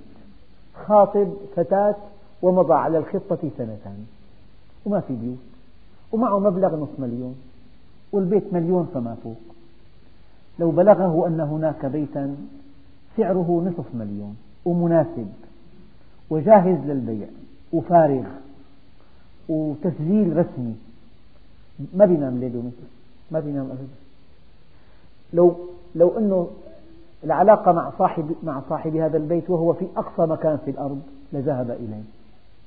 [0.87, 1.97] خاطب فتاة
[2.42, 4.07] ومضى على الخطة سنتان.
[4.87, 5.38] وما في بيوت.
[6.12, 7.37] ومعه مبلغ نصف مليون.
[8.12, 9.37] والبيت مليون فما فوق.
[10.59, 12.37] لو بلغه أن هناك بيتا
[13.16, 14.37] سعره نصف مليون.
[14.64, 15.33] ومناسب.
[16.31, 17.27] وجاهز للبيع.
[17.73, 18.25] وفارغ.
[19.49, 20.75] وتسجيل رسمي.
[21.94, 22.88] ما بينام ليل ومثل
[23.31, 24.08] ما بينام أبدا.
[25.32, 25.56] لو
[25.94, 26.48] لو أنه
[27.24, 31.00] العلاقة مع صاحب مع صاحب هذا البيت وهو في أقصى مكان في الأرض
[31.32, 32.02] لذهب إليه.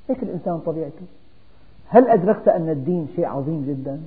[0.10, 1.06] هيك الإنسان طبيعته.
[1.88, 4.00] هل أدركت أن الدين شيء عظيم جدا؟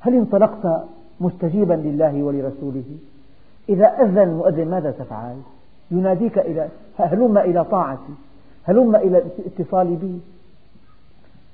[0.00, 0.84] هل انطلقت
[1.20, 2.84] مستجيبا لله ولرسوله؟
[3.68, 5.36] إذا أذن المؤذن ماذا تفعل؟
[5.90, 8.12] يناديك إلى هلم إلى طاعتي
[8.64, 10.20] هلم إلى الاتصال بي.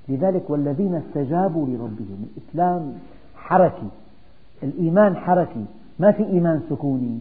[0.08, 2.98] لذلك والذين استجابوا لربهم الإسلام
[3.36, 3.88] حركي
[4.62, 5.64] الإيمان حركي
[5.98, 7.18] ما في إيمان سكوني.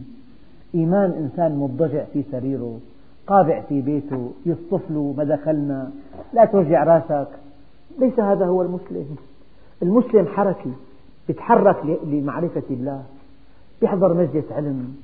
[0.74, 2.78] إيمان إنسان مضجع في سريره
[3.26, 5.90] قابع في بيته يصطف له ما دخلنا
[6.32, 7.28] لا توجع راسك.
[7.98, 9.16] ليس هذا هو المسلم.
[9.82, 10.72] المسلم حركي
[11.28, 13.02] يتحرك لمعرفة الله
[13.82, 14.94] يحضر مجلس علم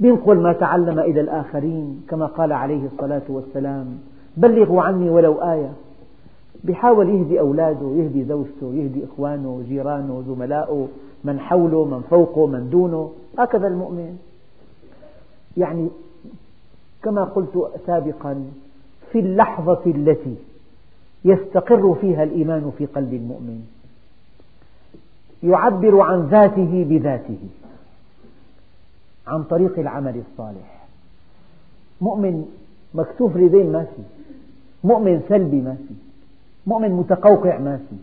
[0.00, 3.98] ينقل ما تعلم إلى الآخرين كما قال عليه الصلاة والسلام
[4.36, 5.72] بلغوا عني ولو آية.
[6.64, 10.88] بيحاول يهدي أولاده يهدي زوجته يهدي إخوانه جيرانه زملائه
[11.24, 13.12] من حوله من فوقه من دونه.
[13.38, 14.18] هكذا المؤمن.
[15.56, 15.88] يعني
[17.02, 18.44] كما قلت سابقا
[19.12, 20.36] في اللحظة التي
[21.24, 23.66] يستقر فيها الإيمان في قلب المؤمن
[25.42, 27.38] يعبر عن ذاته بذاته
[29.26, 30.86] عن طريق العمل الصالح.
[32.00, 32.44] مؤمن
[32.94, 34.02] مكتوف ريدين ما في
[34.84, 35.94] مؤمن سلبي ما في
[36.66, 37.96] مؤمن متقوقع ما في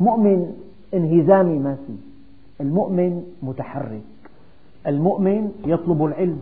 [0.00, 0.56] مؤمن
[0.94, 2.07] انهزامي ما في.
[2.60, 4.02] المؤمن متحرك.
[4.86, 6.40] المؤمن يطلب العلم.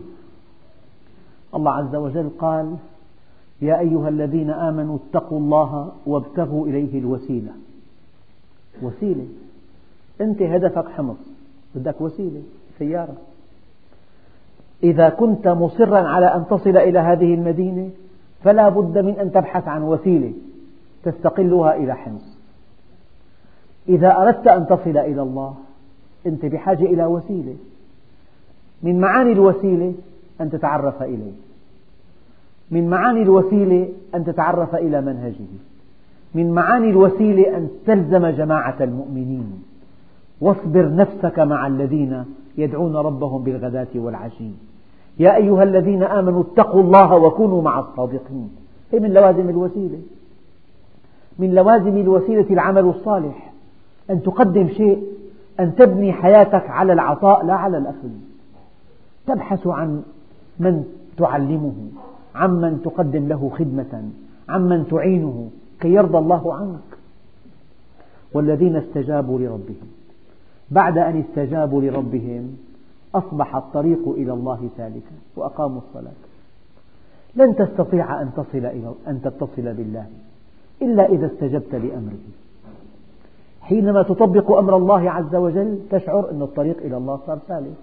[1.55, 2.75] الله عز وجل قال
[3.61, 7.51] يا أيها الذين آمنوا اتقوا الله وابتغوا إليه الوسيلة.
[8.81, 9.27] وسيلة.
[10.21, 11.17] أنت هدفك حمص.
[11.75, 12.41] بدك وسيلة
[12.79, 13.15] سيارة.
[14.83, 17.89] إذا كنت مصرا على أن تصل إلى هذه المدينة
[18.43, 20.33] فلا بد من أن تبحث عن وسيلة
[21.03, 22.37] تستقلها إلى حمص.
[23.89, 25.55] إذا أردت أن تصل إلى الله
[26.25, 27.55] أنت بحاجة إلى وسيلة.
[28.83, 29.93] من معاني الوسيلة
[30.41, 31.31] أن تتعرف إليه.
[32.71, 35.47] من معاني الوسيلة أن تتعرف إلى منهجه.
[36.35, 39.63] من معاني الوسيلة أن تلزم جماعة المؤمنين.
[40.41, 42.25] واصبر نفسك مع الذين
[42.57, 44.49] يدعون ربهم بالغداة والعشي.
[45.19, 48.49] يا أيها الذين آمنوا اتقوا الله وكونوا مع الصادقين.
[48.91, 49.99] هي من لوازم الوسيلة.
[51.39, 53.53] من لوازم الوسيلة العمل الصالح.
[54.09, 55.03] أن تقدم شيء
[55.59, 58.09] أن تبني حياتك على العطاء لا على الأخذ.
[59.27, 60.03] تبحث عن
[60.59, 60.83] من
[61.17, 61.75] تعلمه
[62.35, 64.09] عمن تقدم له خدمة
[64.49, 66.99] عمن تعينه كي يرضى الله عنك.
[68.33, 69.87] والذين استجابوا لربهم.
[70.71, 72.57] بعد أن استجابوا لربهم
[73.15, 76.11] أصبح الطريق إلى الله سالكا وأقاموا الصلاة.
[77.35, 80.05] لن تستطيع أن تصل إلى أن تتصل بالله
[80.81, 82.46] إلا إذا استجبت لأمره.
[83.67, 87.73] حينما تطبق أمر الله عز وجل تشعر أن الطريق إلى الله صار سالك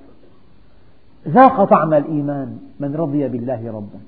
[1.29, 4.01] ذاق طعم الإيمان من رضي بالله ربا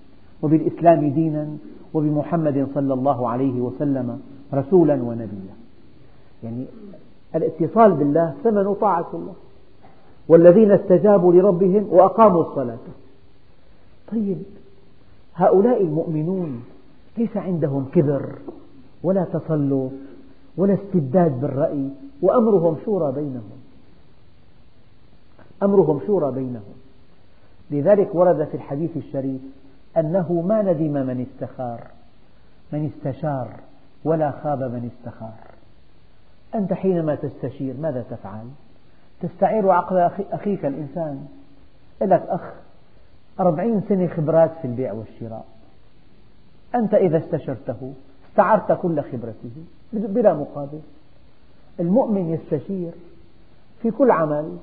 [0.42, 1.48] وبالإسلام دينا
[1.94, 4.20] وبمحمد صلى الله عليه وسلم
[4.54, 5.54] رسولا ونبيا.
[6.44, 6.64] يعني
[7.34, 9.34] الاتصال بالله ثمن طاعة الله.
[10.28, 12.86] والذين استجابوا لربهم وأقاموا الصلاة.
[14.12, 14.38] طيب
[15.34, 16.64] هؤلاء المؤمنون
[17.18, 18.32] ليس عندهم كبر
[19.02, 19.90] ولا تسلط
[20.56, 21.90] ولا استبداد بالرأي
[22.22, 23.60] وأمرهم شورى بينهم.
[25.62, 26.74] أمرهم شورى بينهم.
[27.70, 29.40] لذلك ورد في الحديث الشريف
[29.96, 31.86] أنه ما ندم من استخار
[32.72, 33.48] من استشار
[34.04, 35.34] ولا خاب من استخار.
[36.54, 38.46] أنت حينما تستشير ماذا تفعل؟
[39.20, 39.96] تستعير عقل
[40.32, 41.26] أخيك الإنسان.
[42.02, 42.52] لك أخ
[43.40, 45.44] أربعين سنة خبرات في البيع والشراء.
[46.74, 47.92] أنت إذا استشرته
[48.30, 49.64] استعرت كل خبرته.
[49.92, 50.80] بلا مقابل.
[51.80, 52.90] المؤمن يستشير
[53.82, 54.56] في كل عمل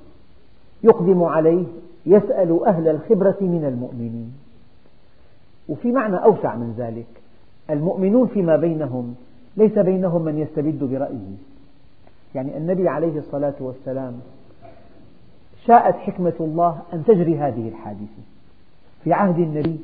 [0.83, 1.65] يقدم عليه
[2.05, 4.33] يسأل أهل الخبرة من المؤمنين.
[5.69, 7.21] وفي معنى أوسع من ذلك
[7.69, 9.15] المؤمنون فيما بينهم
[9.57, 11.35] ليس بينهم من يستبد برأيه.
[12.35, 14.13] يعني النبي عليه الصلاة والسلام
[15.67, 18.23] شاءت حكمة الله أن تجري هذه الحادثة.
[19.03, 19.79] في عهد النبي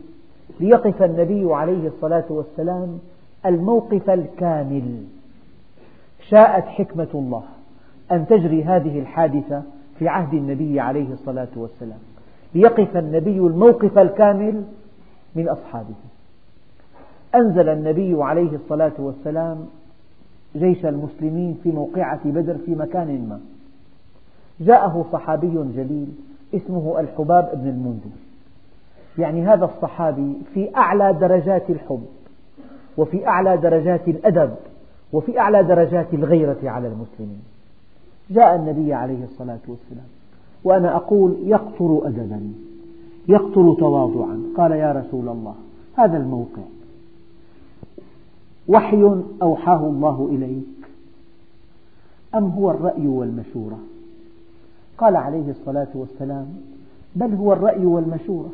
[0.59, 2.99] ليقف النبي عليه الصلاة والسلام
[3.45, 5.03] الموقف الكامل.
[6.29, 7.43] شاءت حكمة الله
[8.11, 9.63] أن تجري هذه الحادثة
[9.99, 11.99] في عهد النبي عليه الصلاة والسلام.
[12.55, 14.63] ليقف النبي الموقف الكامل
[15.35, 15.95] من أصحابه.
[17.35, 19.65] أنزل النبي عليه الصلاة والسلام
[20.55, 23.39] جيش المسلمين في موقعة بدر في مكان ما.
[24.59, 26.07] جاءه صحابي جليل
[26.53, 28.17] اسمه الحباب بن المنذر.
[29.17, 32.05] يعني هذا الصحابي في أعلى درجات الحب
[32.97, 34.55] وفي أعلى درجات الأدب.
[35.13, 37.41] وفي أعلى درجات الغيرة على المسلمين.
[38.29, 40.07] جاء النبي عليه الصلاة والسلام
[40.63, 42.53] وأنا أقول يقطر أدبا
[43.27, 44.43] يقطر تواضعا.
[44.57, 45.55] قال يا رسول الله
[45.95, 46.61] هذا الموقع.
[48.67, 50.89] وحي أوحاه الله إليك؟
[52.35, 53.79] أم هو الرأي والمشورة؟
[54.97, 56.47] قال عليه الصلاة والسلام
[57.15, 58.49] بل هو الرأي والمشورة.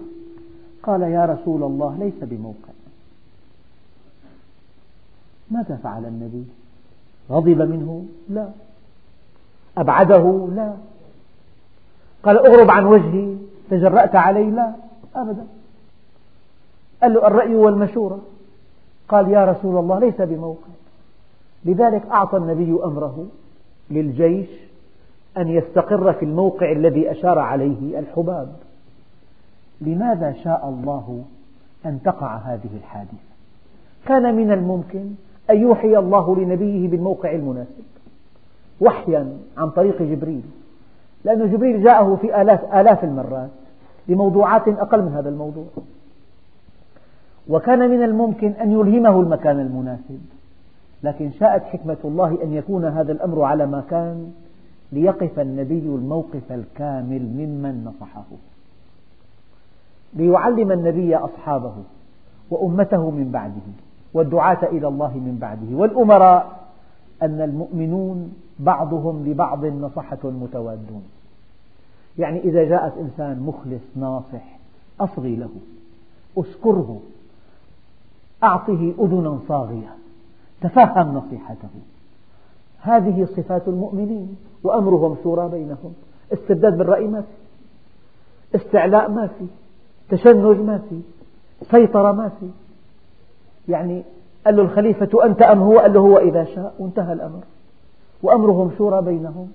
[0.83, 2.74] قال يا رسول الله ليس بموقع.
[5.51, 6.43] ماذا فعل النبي؟
[7.29, 8.49] غضب منه؟ لا.
[9.77, 10.73] أبعده؟ لا.
[12.23, 13.35] قال اغرب عن وجهي
[13.69, 14.73] تجرأت علي؟ لا.
[15.15, 15.47] أبدا.
[17.01, 18.19] قال له الرأي والمشورة
[19.09, 20.67] قال يا رسول الله ليس بموقع
[21.65, 23.27] لذلك أعطى النبي أمره
[23.89, 24.47] للجيش
[25.37, 28.55] أن يستقر في الموقع الذي أشار عليه الحباب.
[29.81, 31.23] لماذا شاء الله
[31.85, 33.17] أن تقع هذه الحادثة؟
[34.05, 35.09] كان من الممكن
[35.49, 37.83] أن يوحي الله لنبيه بالموقع المناسب.
[38.81, 40.41] وحيا عن طريق جبريل.
[41.23, 43.49] لأن جبريل جاءه في آلاف, آلاف المرات
[44.07, 45.65] لموضوعات أقل من هذا الموضوع.
[47.49, 50.21] وكان من الممكن أن يلهمه المكان المناسب.
[51.03, 54.33] لكن شاءت حكمة الله أن يكون هذا الأمر على ما كان
[54.91, 58.25] ليقف النبي الموقف الكامل ممن نصحه.
[60.13, 61.73] ليعلم النبي أصحابه
[62.51, 63.84] وأمته من بعده.
[64.15, 65.77] والدعاة إلى الله من بعده.
[65.77, 66.59] والأمراء
[67.21, 71.03] أن المؤمنون بعضهم لبعض نصحة متوادون.
[72.17, 74.59] يعني إذا جاءك إنسان مخلص ناصح
[74.99, 75.49] أصغي له
[76.37, 76.99] أشكره
[78.43, 79.95] أعطه أذنا صاغية
[80.61, 81.69] تفهم نصيحته.
[82.79, 85.93] هذه صفات المؤمنين وأمرهم شورى بينهم
[86.33, 87.27] استبداد بالرأي ما في
[88.55, 89.45] استعلاء ما في
[90.09, 91.01] تشنج ما في
[91.71, 92.49] سيطرة ما في.
[93.69, 94.03] يعني
[94.45, 96.73] قال له الخليفة أنت أم هو؟ قال له هو إذا شاء.
[96.79, 97.39] وانتهى الأمر.
[98.23, 99.51] وأمرهم شورى بينهم.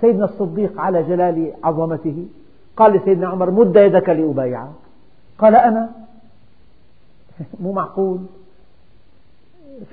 [0.00, 2.26] سيدنا الصديق على جلال عظمته.
[2.76, 4.68] قال لسيدنا عمر مد يدك لأبايعك.
[5.38, 5.90] قال أنا؟
[7.62, 8.18] مو معقول.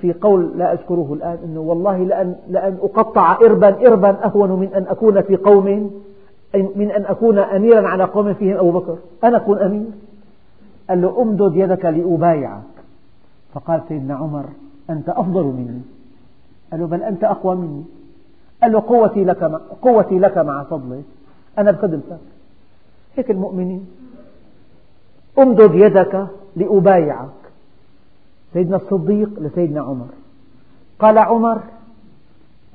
[0.00, 4.86] في قول لا أذكره الآن أنه والله لأن, لأن أقطع إربا إربا أهون من أن
[4.86, 5.90] أكون في قوم
[6.54, 8.96] من أن أكون أميرا على قوم فيهم أبو بكر.
[9.24, 9.86] أنا أكون أمير.
[10.88, 12.77] قال له أمدد يدك لأبايعك.
[13.58, 14.44] فقال سيدنا عمر
[14.90, 15.80] أنت أفضل مني.
[16.70, 17.84] قال له بل أنت أقوى مني.
[18.62, 21.04] قال له قوتي لك مع, قوتي لك مع فضلك.
[21.58, 22.18] أنا بخدمتك
[23.16, 23.86] هيك المؤمنين.
[25.38, 27.28] امدد يدك لأبايعك.
[28.52, 30.08] سيدنا الصديق لسيدنا عمر.
[30.98, 31.60] قال عمر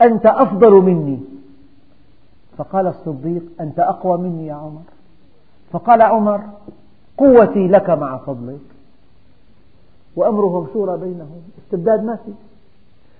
[0.02, 1.20] أنت أفضل مني.
[2.58, 4.82] فقال الصديق أنت أقوى مني يا عمر.
[5.72, 6.42] فقال عمر
[7.18, 8.72] قوتي لك مع فضلك.
[10.16, 11.41] وأمرهم شورى بينهم.
[11.66, 12.32] استبداد ما في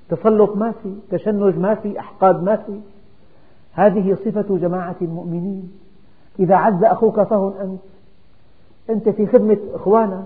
[0.10, 2.80] تسلط ما في تشنج ما في أحقاد ما في.
[3.74, 5.72] هذه صفة جماعة المؤمنين.
[6.40, 7.82] إذا عز أخوك فهن أنت.
[8.90, 10.26] أنت في خدمة إخوانك.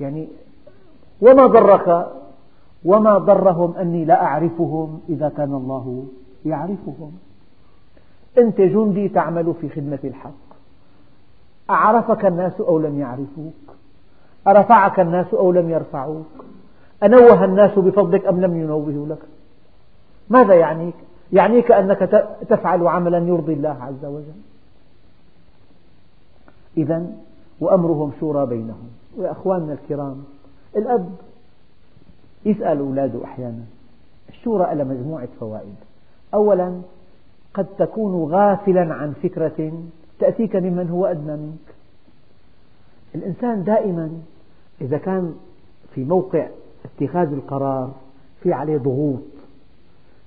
[0.00, 0.28] يعني
[1.20, 2.06] وما ضرك
[2.84, 6.04] وما ضرهم أني لا أعرفهم إذا كان الله
[6.46, 7.12] يعرفهم.
[8.38, 10.44] أنت جندي تعمل في خدمة الحق.
[11.70, 13.76] أعرفك الناس أو لم يعرفوك؟
[14.46, 16.44] أرفعك الناس أو لم يرفعوك؟
[17.02, 19.22] أنوه الناس بفضلك أم لم ينوهوا لك؟
[20.30, 20.94] ماذا يعنيك؟
[21.32, 21.98] يعنيك أنك
[22.48, 24.40] تفعل عملا يرضي الله عز وجل.
[26.76, 27.06] إذا
[27.60, 28.88] وأمرهم شورى بينهم.
[29.16, 30.24] ويا أخواننا الكرام
[30.76, 31.14] الأب
[32.44, 33.62] يسأل أولاده أحيانا
[34.28, 35.74] الشورى لها مجموعة فوائد.
[36.34, 36.80] أولا
[37.54, 39.72] قد تكون غافلا عن فكرة
[40.18, 41.74] تأتيك ممن هو أدنى منك.
[43.14, 44.10] الإنسان دائما
[44.80, 45.34] إذا كان
[45.94, 46.46] في موقع
[46.84, 47.92] اتخاذ القرار
[48.42, 49.20] في عليه ضغوط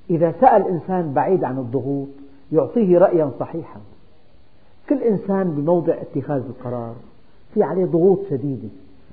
[0.10, 2.08] إذا سأل إنسان بعيد عن الضغوط
[2.52, 3.80] يعطيه رأيا صحيحا.
[4.89, 6.95] كل إنسان بموضع اتخاذ القرار
[7.54, 8.70] في عليه ضغوط شديدة.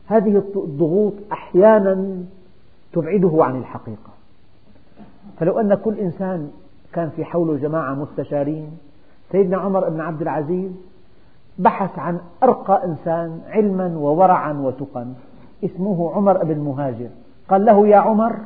[0.07, 2.25] هذه الضغوط أحيانا
[2.93, 4.11] تبعده عن الحقيقة.
[5.39, 6.51] فلو أن كل إنسان
[6.93, 8.71] كان في حوله جماعة مستشارين
[9.33, 10.71] سيدنا عمر بن عبد العزيز
[11.59, 15.07] بحث عن أرقى إنسان علما وورعا وتقى
[15.65, 17.09] اسمه عمر بن مهاجر.
[17.49, 18.37] قال له يا عمر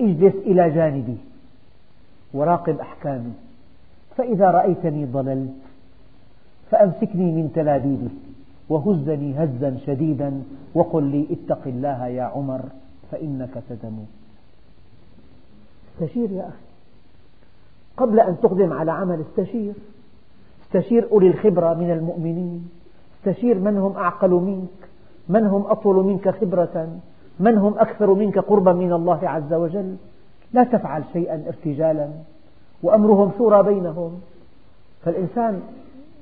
[0.00, 1.16] اجلس إلى جانبي
[2.34, 3.32] وراقب أحكامي.
[4.16, 5.54] فإذا رأيتني ضللت
[6.70, 8.08] فأمسكني من تلابيبي
[8.68, 10.42] وهزني هزا شديدا
[10.74, 12.60] وقل لي اتق الله يا عمر
[13.10, 14.06] فإنك ستموت.
[15.94, 16.68] استشير يا أخي.
[17.96, 19.74] قبل أن تقدم على عمل استشير
[20.68, 22.68] استشير أولي الخبرة من المؤمنين.
[23.18, 24.88] استشير من هم أعقل منك.
[25.28, 26.88] من هم أطول منك خبرة.
[27.40, 29.96] من هم أكثر منك قربا من الله عز وجل.
[30.52, 32.08] لا تفعل شيئا ارتجالا.
[32.82, 34.20] وأمرهم شورى بينهم.
[35.04, 35.60] فالإنسان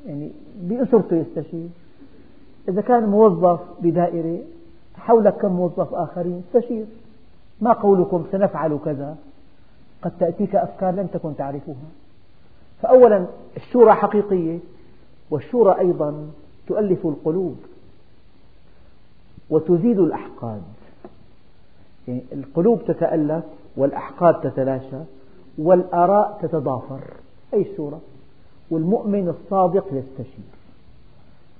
[0.06, 0.30] يعني
[0.60, 1.68] بأسرته يستشير.
[2.68, 4.38] إذا كان موظف بدائرة
[4.96, 6.84] حولك كم موظف آخرين استشير.
[7.60, 9.16] ما قولكم سنفعل كذا؟
[10.02, 11.74] قد تأتيك أفكار لم تكن تعرفها.
[12.82, 14.58] فأولا الشورى حقيقية
[15.30, 16.28] والشورى أيضا
[16.66, 17.56] تؤلف القلوب
[19.50, 20.62] وتزيد الأحقاد.
[22.08, 23.44] يعني القلوب تتألف
[23.76, 24.98] والأحقاد تتلاشى
[25.58, 27.00] والآراء تتضافر.
[27.54, 27.98] أي الشورى
[28.70, 30.44] والمؤمن الصادق يستشير.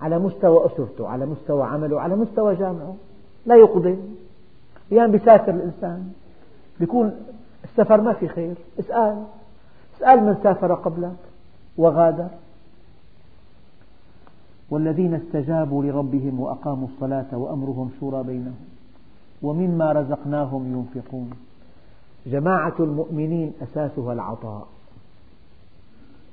[0.00, 2.96] على مستوى أسرته على مستوى عمله على مستوى جامعه.
[3.46, 3.96] لا يقدم
[4.86, 6.12] أحيانا بيسافر الإنسان.
[6.80, 7.16] بيكون
[7.64, 8.54] السفر ما في خير.
[8.80, 9.24] اسأل
[9.97, 11.16] اسأل من سافر قبلك
[11.76, 12.28] وغادر.
[14.70, 18.64] والذين استجابوا لربهم وأقاموا الصلاة وأمرهم شورى بينهم
[19.42, 21.30] ومما رزقناهم ينفقون.
[22.26, 24.66] جماعة المؤمنين أساسها العطاء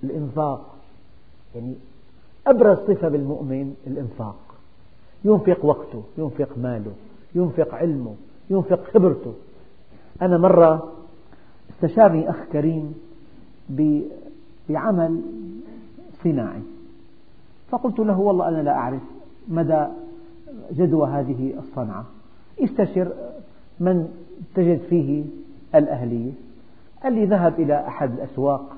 [0.04, 0.76] الإنفاق
[1.56, 1.76] يعني
[2.48, 4.36] أبرز صفة بالمؤمن الإنفاق.
[5.26, 6.92] ينفق وقته ينفق ماله
[7.36, 8.16] ينفق علمه
[8.50, 9.34] ينفق خبرته.
[10.22, 10.92] أنا مرة
[11.70, 12.96] استشارني أخ كريم
[13.70, 15.22] بعمل
[16.24, 16.62] صناعي.
[17.70, 19.02] فقلت له والله أنا لا أعرف
[19.48, 19.86] مدى
[20.72, 22.06] جدوى هذه الصنعة.
[22.60, 23.12] استشر
[23.80, 24.08] من
[24.56, 25.24] تجد فيه
[25.76, 26.32] الأهلية.
[27.04, 28.76] قال لي ذهب إلى أحد الأسواق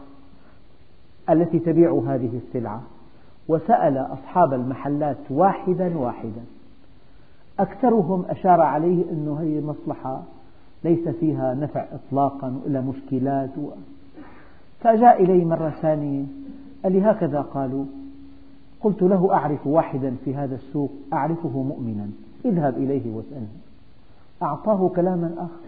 [1.29, 2.81] التي تبيع هذه السلعة
[3.47, 6.43] وسأل أصحاب المحلات واحدا واحدا.
[7.59, 10.23] أكثرهم أشار عليه أن هذه المصلحة
[10.83, 13.69] ليس فيها نفع إطلاقا إلا مشكلات و...
[14.79, 16.25] فجاء إلي مرة ثانية
[16.83, 17.85] قال لي هكذا قالوا؟
[18.81, 22.09] قلت له أعرف واحدا في هذا السوق أعرفه مؤمنا.
[22.45, 23.47] اذهب إليه واسأله.
[24.41, 25.65] أعطاه كلاما آخر.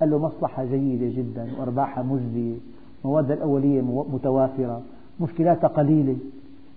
[0.00, 2.56] قال له مصلحة جيدة جدا وأرباحها مجزية
[3.04, 3.80] مواد الأولية
[4.12, 4.82] متوافرة
[5.20, 6.16] مشكلاتها قليلة.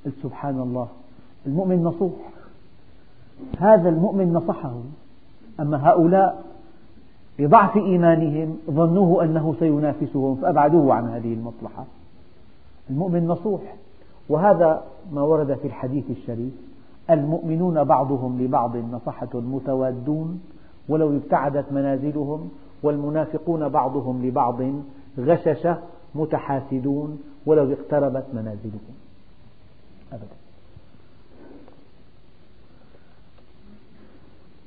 [0.05, 0.87] قلت سبحان الله
[1.45, 2.13] المؤمن نصوح.
[3.57, 4.73] هذا المؤمن نصحه.
[5.59, 6.52] أما هؤلاء
[7.39, 11.85] لضعف إيمانهم ظنوه أنه سينافسهم فأبعدوه عن هذه المصلحة.
[12.89, 13.75] المؤمن نصوح.
[14.29, 16.53] وهذا ما ورد في الحديث الشريف.
[17.09, 20.41] المؤمنون بعضهم لبعض نصحة متوادون
[20.89, 22.49] ولو ابتعدت منازلهم
[22.83, 24.61] والمنافقون بعضهم لبعض
[25.19, 25.77] غششة
[26.15, 28.95] متحاسدون ولو اقتربت منازلهم.
[30.13, 30.42] أبدا.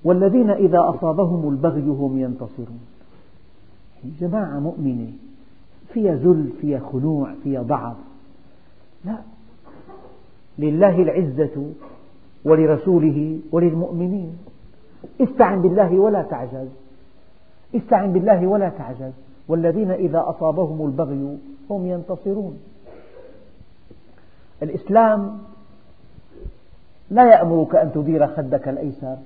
[0.07, 2.81] والذين إذا أصابهم البغي هم ينتصرون.
[4.21, 5.13] جماعة مؤمنة
[5.93, 7.97] فيها ذل فيها خنوع فيها ضعف.
[9.05, 9.19] لا.
[10.59, 11.71] لله العزة
[12.45, 14.39] ولرسوله وللمؤمنين.
[15.21, 16.69] استعن بالله ولا تعجز.
[17.75, 19.13] استعن بالله ولا تعجز.
[19.49, 21.39] والذين إذا أصابهم البغي
[21.71, 22.59] هم ينتصرون.
[24.63, 25.39] الإسلام
[27.11, 29.17] لا يأمرك أن تدير خدك الأيسر.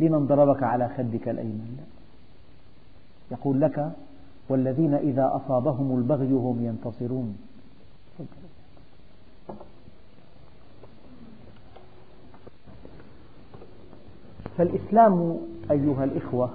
[0.00, 2.00] لمن ضربك على خدك الأيمن لا.
[3.36, 3.92] يقول لك
[4.48, 7.36] والذين إذا أصابهم البغي هم ينتصرون
[14.58, 15.36] فالإسلام
[15.70, 16.50] أيها الإخوة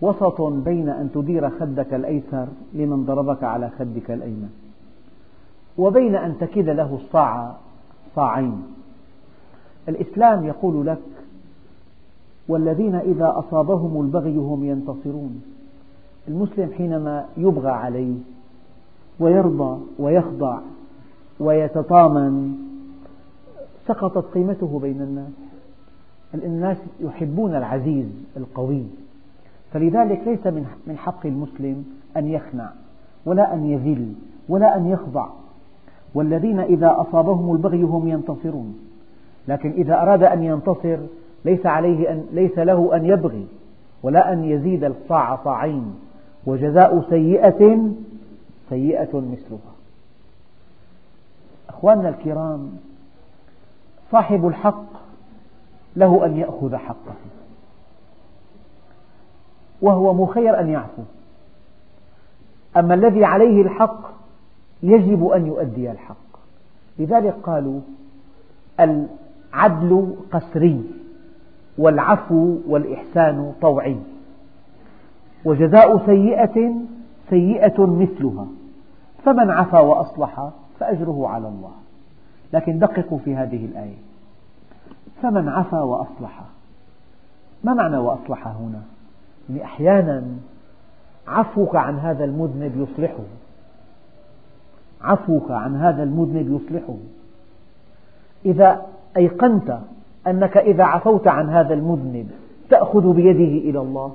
[0.00, 4.50] وسط بين أن تدير خدك الأيسر لمن ضربك على خدك الأيمن
[5.78, 7.56] وبين أن تكل له الصاع
[8.16, 8.62] صاعين
[9.88, 10.98] الإسلام يقول لك
[12.48, 15.42] والذين إذا أصابهم البغي هم ينتصرون.
[16.28, 18.16] المسلم حينما يبغى عليه
[19.20, 20.58] ويرضى ويخضع
[21.40, 22.54] ويتطامن
[23.86, 25.30] سقطت قيمته بين الناس.
[26.34, 28.82] الناس يحبون العزيز القوي.
[29.72, 30.46] فلذلك ليس
[30.86, 31.84] من حق المسلم
[32.16, 32.70] أن يخنع
[33.26, 34.12] ولا أن يذل
[34.48, 35.28] ولا أن يخضع.
[36.14, 38.78] والذين إذا أصابهم البغي هم ينتصرون.
[39.48, 40.98] لكن إذا أراد أن ينتصر
[41.44, 43.46] ليس عليه أن ليس له أن يبغي
[44.02, 45.94] ولا أن يزيد الصاع صاعين.
[46.46, 47.90] وجزاء سيئة
[48.68, 49.74] سيئة مثلها.
[51.68, 52.70] أخواننا الكرام
[54.12, 54.84] صاحب الحق
[55.96, 57.14] له أن يأخذ حقه.
[59.82, 61.02] وهو مخير أن يعفو.
[62.76, 64.00] أما الذي عليه الحق
[64.82, 66.38] يجب أن يؤدي الحق.
[66.98, 67.80] لذلك قالوا
[68.80, 70.97] العدل قسري.
[71.78, 73.96] والعفو والإحسان طوعي.
[75.44, 76.74] وجزاء سيئة
[77.30, 78.46] سيئة مثلها.
[79.24, 80.50] فمن عفا وأصلح
[80.80, 81.72] فأجره على الله.
[82.52, 83.96] لكن دققوا في هذه الآية.
[85.22, 86.44] فمن عفا وأصلح.
[87.64, 88.82] ما معنى وأصلح هنا؟
[89.48, 90.24] يعني أحيانا
[91.28, 93.24] عفوك عن هذا المذنب يصلحه.
[95.00, 96.96] عفوك عن هذا المذنب يصلحه.
[98.44, 99.78] إذا أيقنت
[100.30, 102.30] أنك إذا عفوت عن هذا المذنب
[102.70, 104.12] تأخذ بيده إلى الله.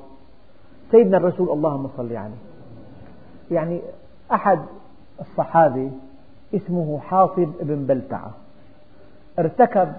[0.91, 2.41] سيدنا الرسول اللهم صل عليه.
[3.51, 3.81] يعني
[4.31, 4.59] أحد
[5.21, 5.91] الصحابة
[6.55, 8.31] اسمه حاطب بن بلتعة.
[9.39, 9.93] ارتكب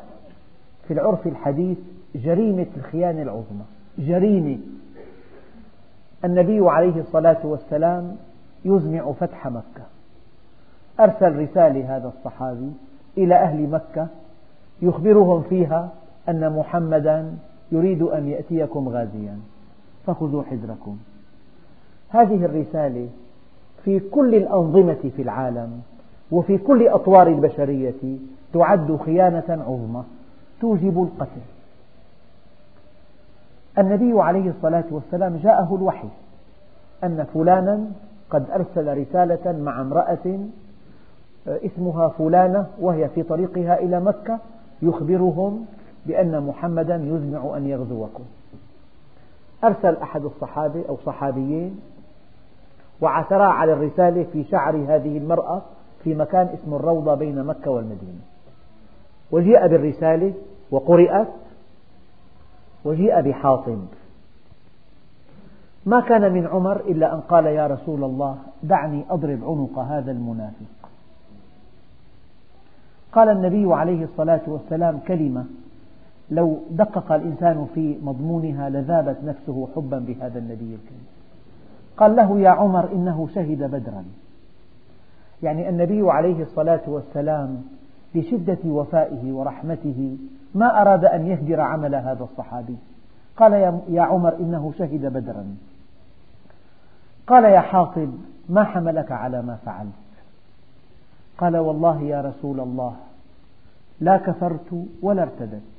[0.89, 1.79] في العرف الحديث
[2.15, 3.65] جريمة الخيانة العظمى.
[3.99, 4.59] جريمة.
[6.25, 8.17] النبي عليه الصلاة والسلام
[8.65, 9.85] يزمع فتح مكة.
[11.01, 12.73] أرسل رسالة هذا الصحابي
[13.19, 14.07] إلى أهل مكة
[14.83, 15.89] يخبرهم فيها
[16.29, 17.35] أن محمدا
[17.73, 19.39] يريد أن يأتيكم غازيا.
[20.07, 20.99] فخذوا حذركم.
[22.09, 23.09] هذه الرسالة
[23.85, 25.81] في كل الأنظمة في العالم
[26.31, 28.17] وفي كل أطوار البشرية
[28.55, 30.05] تعد خيانة عظمى
[30.61, 31.41] توجب القتل.
[33.79, 36.09] النبي عليه الصلاة والسلام جاءه الوحي
[37.05, 37.85] أن فلانا
[38.31, 40.39] قد أرسل رسالة مع امرأة
[41.47, 44.39] اسمها فلانة وهي في طريقها إلى مكة
[44.83, 45.67] يخبرهم
[46.07, 48.25] بأن محمدا يزمع أن يغزوكم.
[49.65, 51.81] أرسل أحد الصحابة أو صحابيين
[53.01, 55.63] وعثرا على الرسالة في شعر هذه المرأة
[56.05, 58.21] في مكان اسمه الروضة بين مكة والمدينة.
[59.31, 60.35] وجيء بالرسالة
[60.71, 61.29] وقرأت
[62.85, 63.85] وجيء بحاطب
[65.87, 70.91] ما كان من عمر إلا أن قال يا رسول الله دعني أضرب عنق هذا المنافق.
[73.13, 75.45] قال النبي عليه الصلاة والسلام كلمة
[76.31, 81.07] لو دقق الإنسان في مضمونها لذابت نفسه حبا بهذا النبي الكريم.
[81.97, 84.05] قال له يا عمر إنه شهد بدرا.
[85.43, 87.63] يعني النبي عليه الصلاة والسلام
[88.15, 90.17] لشدة وفائه ورحمته
[90.55, 92.77] ما أراد أن يهدر عمل هذا الصحابي.
[93.37, 93.53] قال
[93.89, 95.57] يا عمر إنه شهد بدرا.
[97.27, 98.13] قال يا حاطب
[98.49, 99.89] ما حملك على ما فعلت؟
[101.39, 102.97] قال والله يا رسول الله
[104.01, 105.74] لا كفرت ولا ارتدت.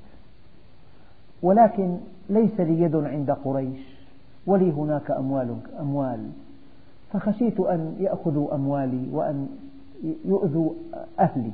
[1.45, 1.97] ولكن
[2.29, 3.79] ليس لي يد عند قريش
[4.47, 6.29] ولي هناك أموال, أموال.
[7.13, 9.47] فخشيت أن يأخذوا أموالي وأن
[10.25, 10.69] يؤذوا
[11.19, 11.51] أهلي.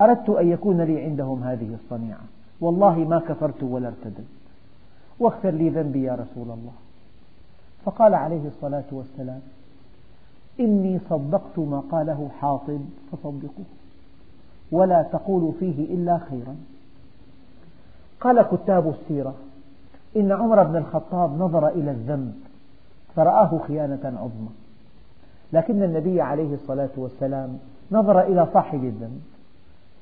[0.00, 2.20] أردت أن يكون لي عندهم هذه الصنيعة.
[2.60, 4.24] والله ما كفرت ولا ارتدت.
[5.18, 6.72] واغفر لي ذنبي يا رسول الله.
[7.84, 9.40] فقال عليه الصلاة والسلام
[10.60, 12.80] إني صدقت ما قاله حاطب
[13.12, 13.66] فصدقوه.
[14.72, 16.56] ولا تقولوا فيه إلا خيرا.
[18.22, 19.34] قال كتاب السيرة.
[20.16, 22.34] إن عمر بن الخطاب نظر إلى الذنب
[23.16, 24.48] فرآه خيانة عظمى.
[25.52, 27.58] لكن النبي عليه الصلاة والسلام
[27.92, 29.20] نظر إلى صاحب الذنب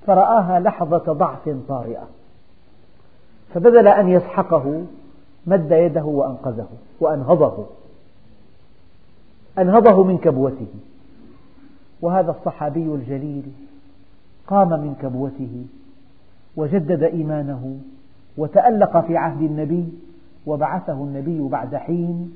[0.07, 2.09] فرآها لحظة ضعف طارئة.
[3.55, 4.85] فبدل أن يسحقه
[5.47, 6.68] مد يده وأنقذه
[7.01, 7.66] وأنهضه.
[9.59, 10.66] أنهضه من كبوته.
[12.03, 13.53] وهذا الصحابي الجليل
[14.47, 15.66] قام من كبوته
[16.57, 17.79] وجدد إيمانه
[18.37, 19.89] وتألق في عهد النبي
[20.47, 22.35] وبعثه النبي بعد حين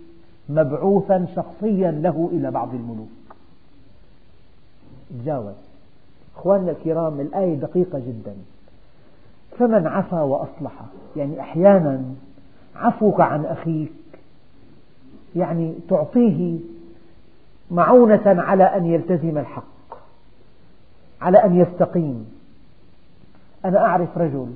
[0.48, 3.08] مبعوثا شخصيا له إلى بعض الملوك.
[5.22, 5.54] تجاوز
[6.36, 8.34] أخواننا الكرام الآية دقيقة جدا.
[9.58, 10.72] فمن عفا وأصلح
[11.16, 12.02] يعني أحيانا
[12.76, 13.92] عفوك عن أخيك
[15.36, 16.58] يعني تعطيه
[17.70, 19.64] معونة على أن يلتزم الحق
[21.20, 22.30] على أن يستقيم.
[23.64, 24.48] أنا أعرف رجل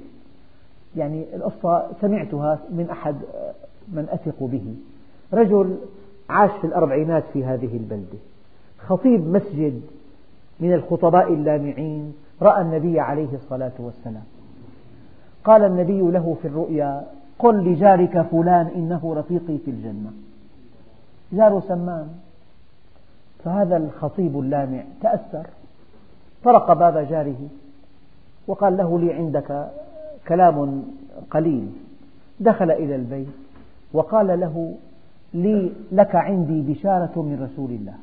[0.96, 3.16] يعني القصة سمعتها من أحد
[3.88, 4.74] من أثق به.
[5.32, 5.76] رجل
[6.28, 8.18] عاش في الأربعينات في هذه البلدة.
[8.78, 9.82] خطيب مسجد
[10.60, 12.14] من الخطباء اللامعين.
[12.42, 14.24] رأى النبي عليه الصلاة والسلام.
[15.44, 17.06] قال النبي له في الرؤيا
[17.38, 20.12] قل لجارك فلان إنه رفيقي في الجنة.
[21.32, 22.08] جاره سمان
[23.44, 25.46] فهذا الخطيب اللامع تأثر.
[26.44, 27.48] طرق باب جاره
[28.46, 29.68] وقال له لي عندك
[30.28, 30.84] كلام
[31.30, 31.68] قليل.
[32.40, 33.28] دخل إلى البيت
[33.92, 34.74] وقال له
[35.34, 37.94] لي لك عندي بشارة من رسول الله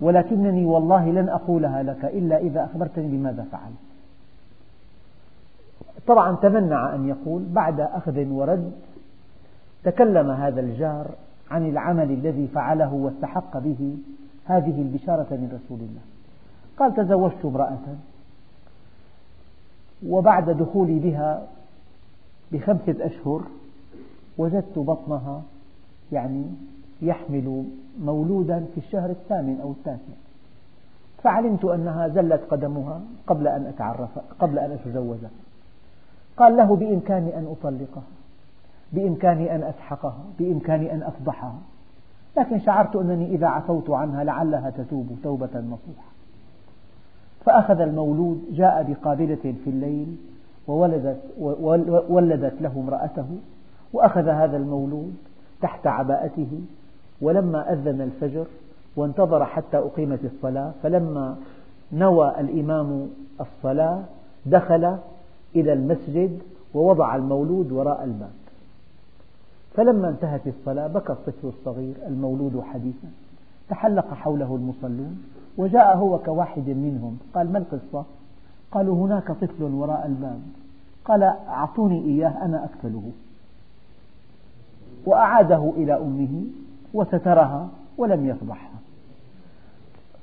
[0.00, 3.84] ولكنني والله لن أقولها لك إلا إذا أخبرتني بماذا فعلت.
[6.06, 8.72] طبعا تمنع أن يقول بعد أخذ ورد
[9.84, 11.06] تكلم هذا الجار
[11.50, 13.96] عن العمل الذي فعله واستحق به
[14.44, 16.00] هذه البشارة من رسول الله.
[16.78, 17.78] قال تزوجت امرأة
[20.08, 21.46] وبعد دخولي بها
[22.52, 23.42] بخمسة أشهر
[24.38, 25.42] وجدت بطنها
[26.12, 26.44] يعني
[27.02, 27.64] يحمل
[28.02, 30.14] مولودا في الشهر الثامن أو التاسع.
[31.22, 35.30] فعلمت أنها زلت قدمها قبل أن أتعرف قبل أن أتزوجها
[36.36, 38.02] قال له بإمكاني أن أطلقها
[38.92, 41.54] بإمكاني أن أسحقها بإمكاني أن أفضحها.
[42.36, 46.13] لكن شعرت أنني إذا عفوت عنها لعلها تتوب توبة نصوحة.
[47.44, 50.16] فأخذ المولود جاء بقابلة في الليل
[50.68, 51.20] وولدت,
[52.08, 53.26] ولدت له امرأته
[53.92, 55.14] وأخذ هذا المولود
[55.62, 56.60] تحت عباءته
[57.20, 58.46] ولما أذن الفجر
[58.96, 61.36] وانتظر حتى أقيمت الصلاة فلما
[61.92, 63.08] نوى الإمام
[63.40, 64.02] الصلاة
[64.46, 64.96] دخل
[65.56, 66.38] إلى المسجد
[66.74, 68.30] ووضع المولود وراء الباب.
[69.74, 73.08] فلما انتهت الصلاة بكى الطفل الصغير المولود حديثا
[73.68, 75.22] تحلق حوله المصلون
[75.58, 77.18] وجاء هو كواحد منهم.
[77.34, 78.04] قال ما القصة؟
[78.72, 80.40] قالوا هناك طفل وراء الباب.
[81.04, 83.10] قال أعطوني إياه أنا أكفله
[85.06, 86.44] وأعاده إلى أمه
[86.94, 88.74] وسترها ولم يفضحها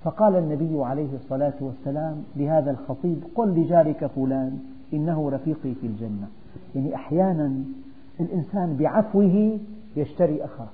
[0.04, 4.60] فقال النبي عليه الصلاة والسلام لهذا الخطيب قل لجارك فلان
[4.94, 6.28] إنه رفيقي في الجنة.
[6.76, 7.54] يعني أحيانا
[8.20, 9.60] الإنسان بعفوه
[9.96, 10.68] يشتري أخاه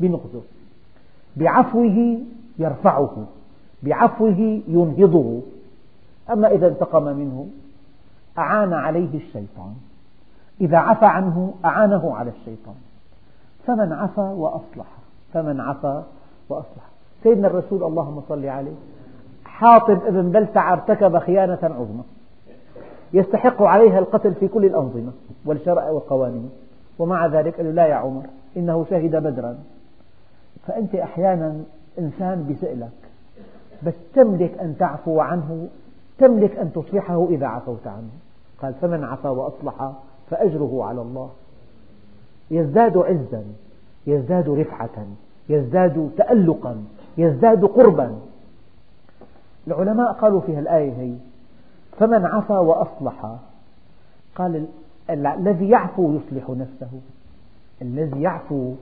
[0.00, 0.42] بنقذه
[1.36, 2.18] بعفوه
[2.58, 3.26] يرفعه.
[3.82, 5.40] بعفوه ينهضه.
[6.30, 7.46] أما إذا انتقم منه
[8.38, 9.74] أعان عليه الشيطان.
[10.60, 12.74] إذا عفى عنه أعانه على الشيطان.
[13.66, 14.86] فمن عفا وأصلح.
[15.32, 16.04] فمن عفا
[16.48, 16.90] وأصلح.
[17.22, 18.74] سيدنا الرسول اللهم صل عليه
[19.44, 22.02] حاطب ابن بلتع ارتكب خيانة عظمى.
[23.12, 25.12] يستحق عليها القتل في كل الأنظمة
[25.44, 26.50] والشرع والقوانين
[26.98, 28.22] ومع ذلك قال لا يا عمر
[28.56, 29.58] إنه شهد بدرا.
[30.66, 31.56] فأنت أحيانا
[31.98, 32.90] إنسان بسئلك
[33.86, 35.68] بس تملك أن تعفو عنه
[36.18, 38.10] تملك أن تصلحه إذا عفوت عنه.
[38.62, 39.92] قال فمن عفا وأصلح
[40.30, 41.30] فأجره على الله.
[42.50, 43.44] يزداد عزا
[44.06, 45.06] يزداد رفعة
[45.48, 46.84] يزداد تألقا
[47.18, 48.18] يزداد قربا.
[49.66, 51.14] العلماء قالوا في الآية هي
[51.98, 53.36] فمن عفا وأصلح.
[54.34, 54.66] قال
[55.10, 56.90] الذي يعفو يصلح نفسه
[57.82, 58.74] الذي يعفو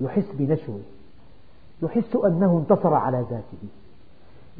[0.00, 0.80] يحس بنشوة
[1.82, 3.68] يحس أنه انتصر على ذاته.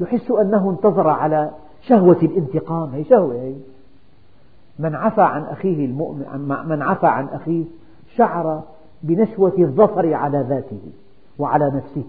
[0.01, 2.89] يحس أنه انتصر على شهوة الانتقام.
[2.89, 3.53] هي شهوة هي.
[4.79, 6.25] من عفى عن أخيه المؤمن
[6.67, 7.63] من عفى عن أخيه
[8.15, 8.63] شعر
[9.03, 10.81] بنشوة الظفر على ذاته
[11.39, 12.05] وعلى نفسه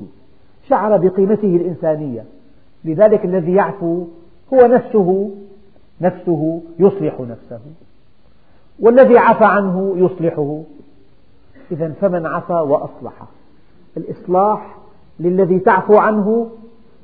[0.68, 2.24] شعر بقيمته الإنسانية.
[2.84, 4.04] لذلك الذي يعفو
[4.54, 5.30] هو نفسه
[6.00, 7.60] نفسه يصلح نفسه.
[8.80, 10.62] والذي عفى عنه يصلحه.
[11.72, 13.12] إذا فمن عفى وأصلح.
[13.96, 14.76] الإصلاح
[15.20, 16.50] للذي تعفو عنه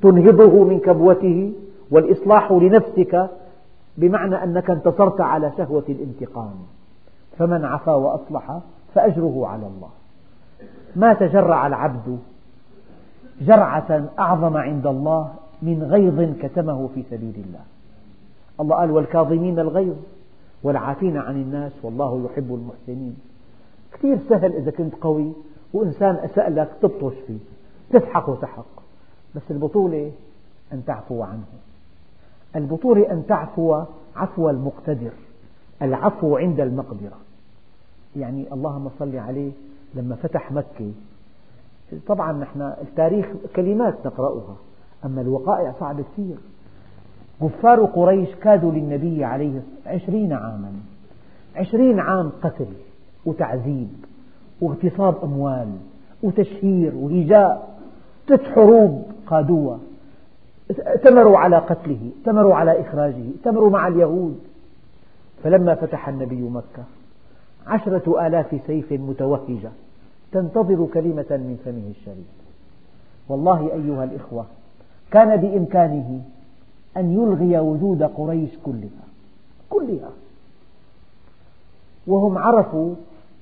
[0.01, 1.53] تنهضه من كبوته
[1.91, 3.29] والإصلاح لنفسك
[3.97, 6.53] بمعنى أنك انتصرت على شهوة الانتقام.
[7.37, 8.59] فمن عفا وأصلح
[8.93, 9.89] فأجره على الله.
[10.95, 12.19] ما تجرع العبد
[13.41, 17.61] جرعة أعظم عند الله من غيظ كتمه في سبيل الله.
[18.59, 19.95] الله قال والكاظمين الغيظ
[20.63, 23.17] والعافين عن الناس والله يحب المحسنين.
[23.93, 25.31] كثير سهل إذا كنت قوي
[25.73, 27.39] وإنسان أساء لك تبطش فيه
[27.91, 28.78] تسحق وتحق.
[29.35, 30.11] بس البطولة
[30.73, 31.43] أن تعفو عنه.
[32.55, 33.83] البطولة أن تعفو
[34.15, 35.11] عفو المقتدر.
[35.81, 37.17] العفو عند المقدرة.
[38.15, 39.51] يعني اللهم صل عليه
[39.95, 40.91] لما فتح مكة.
[42.07, 43.25] طبعا نحن التاريخ
[43.55, 44.55] كلمات نقرأها
[45.05, 46.35] أما الوقائع صعبة كثير.
[47.41, 50.71] كفار قريش كادوا للنبي عليه عشرين عاما.
[51.55, 52.67] عشرين عام قتل
[53.25, 53.89] وتعذيب
[54.61, 55.69] واغتصاب أموال
[56.23, 57.79] وتشهير وهجاء.
[58.25, 59.79] ست حروب قادوها
[60.71, 64.39] ائتمروا على قتله ائتمروا على إخراجه ائتمروا مع اليهود.
[65.43, 66.83] فلما فتح النبي مكة
[67.67, 69.71] عشرة آلاف سيف متوهجة
[70.31, 72.27] تنتظر كلمة من فمه الشريف.
[73.29, 74.45] والله أيها الإخوة
[75.11, 76.21] كان بإمكانه
[76.97, 79.05] أن يلغي وجود قريش كلها
[79.69, 80.11] كلها.
[82.07, 82.95] وهم عرفوا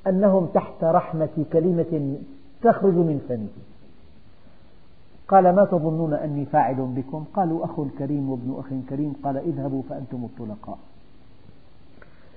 [0.08, 2.16] أنهم تحت رحمة كلمة
[2.62, 3.77] تخرج من فمه.
[5.28, 9.14] قال ما تظنون أني فاعل بكم؟ قالوا أخ كريم وابن أخ كريم.
[9.24, 10.78] قال اذهبوا فأنتم الطلقاء.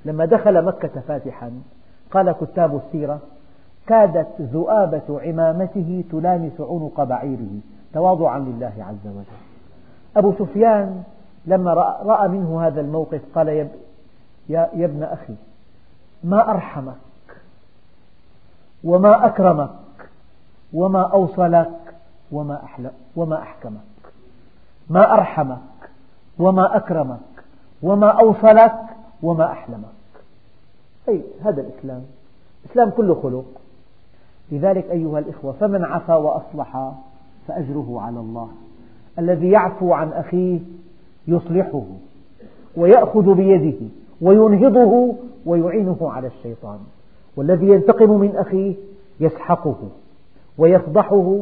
[0.05, 1.53] لما دخل مكة فاتحا
[2.11, 3.21] قال كتاب السيرة
[3.87, 7.61] كادت ذؤابة عمامته تلامس عنق بعيره.
[7.95, 9.41] تواضعا لله عز وجل.
[10.17, 11.03] أبو سفيان
[11.47, 13.69] لما رأى منه هذا الموقف قال
[14.49, 15.35] يا ابن أخي
[16.25, 16.95] ما أرحمك
[18.85, 19.71] وما أكرمك
[20.73, 21.90] وما أوصلك
[22.33, 23.81] وما, وما أحكمك
[24.91, 25.59] ما أرحمك
[26.39, 27.19] وما أكرمك
[27.83, 28.73] وما أوصلك
[29.23, 29.85] وما أحلمك.
[31.09, 32.03] أي هذا الإسلام.
[32.65, 33.45] الإسلام كله خلق.
[34.53, 36.93] لذلك أيها الإخوة فمن عفا وأصلح
[37.49, 38.49] فأجره على الله.
[39.19, 40.61] الذي يعفو عن أخيه
[41.29, 41.83] يصلحه
[42.77, 43.87] ويأخذ بيده
[44.21, 45.15] وينهضه
[45.47, 46.79] ويعينه على الشيطان.
[47.37, 48.75] والذي ينتقم من أخيه
[49.21, 49.89] يسحقه
[50.59, 51.41] ويفضحه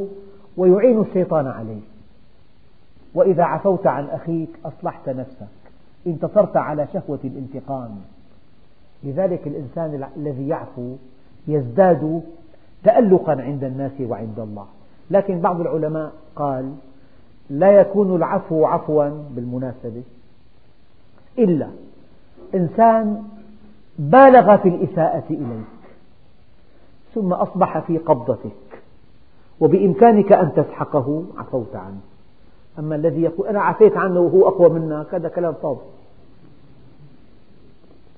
[0.59, 1.81] ويعين الشيطان عليه
[3.15, 5.47] وإذا عفوت عن أخيك أصلحت نفسك.
[6.07, 7.91] انتصرت على شهوة الانتقام.
[9.05, 10.95] لذلك الإنسان الذي يعفو
[11.49, 12.23] يزداد
[12.85, 14.67] تألقا عند الناس وعند الله.
[15.11, 16.75] لكن بعض العلماء قال
[17.51, 20.03] لا يكون العفو عفوا بالمناسبة.
[21.39, 21.69] إلا
[22.55, 23.25] إنسان
[23.99, 25.65] بالغ في الإساءة إليك.
[27.15, 28.68] ثم أصبح في قبضتك
[29.61, 31.23] وبإمكانك أن تسحقه.
[31.39, 32.01] عفوت عنه.
[32.79, 35.81] أما الذي يقول أنا عفيت عنه وهو أقوى منك هذا كلام فاضي.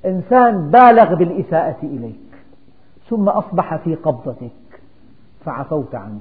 [0.05, 2.15] إنسان بالغ بالإساءة إليك
[3.11, 4.51] ثم أصبح في قبضتك.
[5.45, 6.21] فعفوت عنه.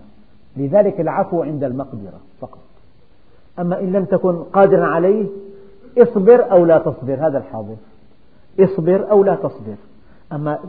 [0.58, 2.60] لذلك العفو عند المقدرة فقط.
[3.60, 5.26] أما إن لم تكن قادرا عليه
[5.98, 7.76] اصبر أو لا تصبر هذا الحاضر.
[8.60, 9.76] اصبر أو لا تصبر.
[10.34, 10.60] أما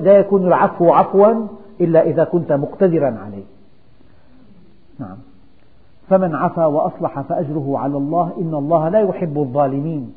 [0.00, 1.46] لا يكون العفو عفوا
[1.80, 3.57] إلا إذا كنت مقتدرا عليه.
[4.98, 5.16] نعم.
[6.08, 10.14] فمن عفا وأصلح فأجره على الله إن الله لا يحب الظالمين.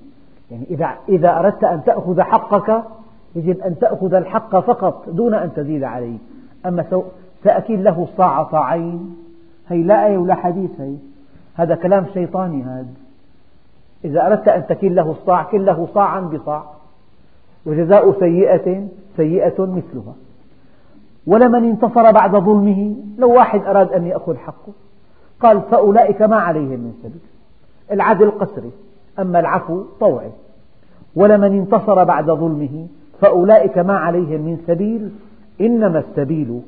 [0.52, 2.84] يعني إذا, إذا أردت أن تأخذ حقك
[3.36, 6.18] يجب أن تأخذ الحق فقط دون أن تزيد عليه.
[6.66, 7.04] أما
[7.44, 9.16] سأكل له صاع صاعين.
[9.68, 10.96] هي لا آية ولا حديث هي.
[11.56, 12.94] هذا كلام شيطاني هذا.
[14.06, 16.64] إذا أردت أن تكل له الصاع كل له صاعا بصاع.
[17.66, 20.14] وجزاء سيئة سيئة مثلها.
[21.28, 24.74] ولمن انتصر بعد ظلمه؟ لو واحد أراد أن يأخذ حقه.
[25.40, 27.22] قال فأولئك ما عليهم من سبيل.
[27.92, 28.72] العدل قسري
[29.20, 30.32] أما العفو طوعي.
[31.16, 32.88] ولمن انتصر بعد ظلمه؟
[33.22, 35.10] فأولئك ما عليهم من سبيل.
[35.62, 36.62] إنما السبيل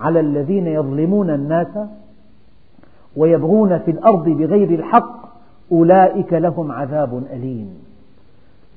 [0.00, 1.78] على الذين يظلمون الناس
[3.16, 5.20] ويبغون في الأرض بغير الحق.
[5.72, 7.74] أولئك لهم عذاب أليم.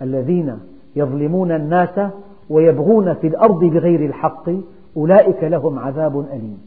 [0.01, 0.59] الذين
[0.95, 1.99] يظلمون الناس
[2.49, 4.49] ويبغون في الأرض بغير الحق
[4.97, 6.61] أولئك لهم عذاب أليم.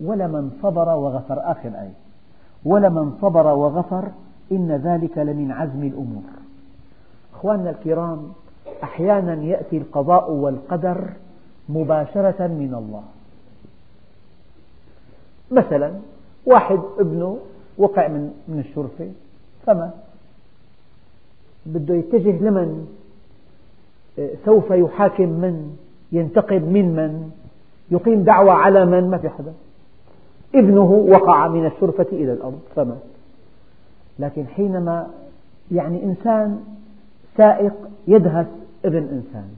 [0.00, 1.94] ولمن صبر وغفر آخر آية.
[2.64, 4.08] ولمن صبر وغفر
[4.52, 6.22] إن ذلك لمن عزم الأمور.
[7.34, 8.32] أخواننا الكرام
[8.82, 11.10] أحيانا يأتي القضاء والقدر
[11.68, 13.02] مباشرة من الله.
[15.50, 15.92] مثلا
[16.46, 17.38] واحد ابنه
[17.78, 19.08] وقع من من الشرفة
[19.66, 19.94] فمات
[21.66, 22.86] بده يتجه لمن؟
[24.44, 25.76] سوف يحاكم من؟
[26.12, 27.30] ينتقم من من؟
[27.90, 29.52] يقيم دعوة على من؟ ما في حدا.
[30.54, 33.02] ابنه وقع من الشرفة إلى الأرض فمات
[34.18, 35.06] لكن حينما
[35.72, 36.60] يعني إنسان
[37.36, 37.72] سائق
[38.08, 38.46] يدهس
[38.84, 39.48] ابن إنسان.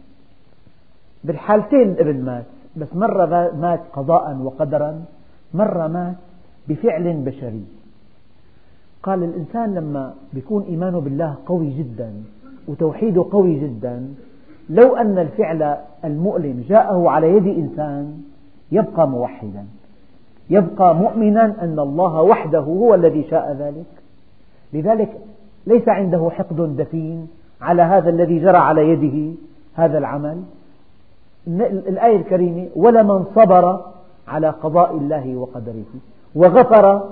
[1.24, 2.44] بالحالتين الابن مات
[2.76, 5.05] بس مرة مات قضاء وقدرا
[5.55, 6.16] مرة مات
[6.68, 7.64] بفعل بشري.
[9.03, 12.12] قال الإنسان لما يكون إيمانه بالله قوي جدا
[12.68, 14.14] وتوحيده قوي جدا
[14.70, 18.22] لو أن الفعل المؤلم جاءه على يد إنسان
[18.72, 19.64] يبقى موحدا.
[20.50, 23.86] يبقى مؤمنا أن الله وحده هو الذي شاء ذلك.
[24.72, 25.18] لذلك
[25.66, 27.28] ليس عنده حقد دفين
[27.60, 29.34] على هذا الذي جرى على يده
[29.74, 30.42] هذا العمل.
[31.88, 33.80] الآية الكريمة ولمن صبر
[34.28, 35.84] على قضاء الله وقدره.
[36.34, 37.02] وغفر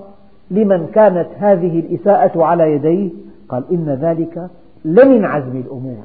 [0.50, 3.10] لمن كانت هذه الإساءة على يديه.
[3.48, 4.48] قال إن ذلك
[4.84, 6.04] لمن عزم الأمور.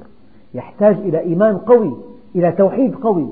[0.55, 1.97] يحتاج إلى إيمان قوي
[2.35, 3.27] إلى توحيد قوي.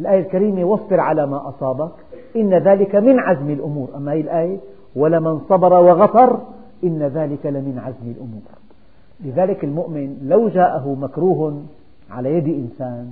[0.00, 1.92] الآية الكريمة واصبر على ما أصابك.
[2.36, 3.88] إن ذلك من عزم الأمور.
[3.96, 4.58] أما هذه الآية
[4.96, 6.40] ولمن صبر وغفر
[6.84, 8.42] إن ذلك لمن عزم الأمور.
[9.24, 11.62] لذلك المؤمن لو جاءه مكروه
[12.10, 13.10] على يد إنسان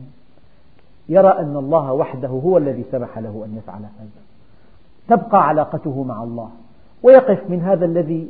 [1.08, 4.24] يرى أن الله وحده هو الذي سمح له أن يفعل هذا.
[5.08, 6.48] تبقى علاقته مع الله.
[7.02, 8.28] ويقف من هذا الذي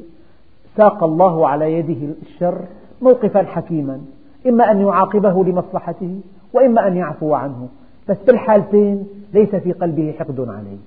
[0.77, 2.61] ساق الله على يده الشر
[3.03, 4.01] موقفا حكيما.
[4.47, 6.21] إما أن يعاقبه لمصلحته
[6.53, 7.69] وإما أن يعفو عنه.
[8.09, 10.79] بس بالحالتين ليس في قلبه حقد عليه.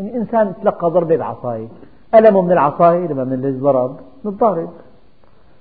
[0.00, 1.66] يعني إنسان تلقى ضربة بعصاية
[2.14, 4.68] ألمه من العصاية؟ لما من الضرب من الضارب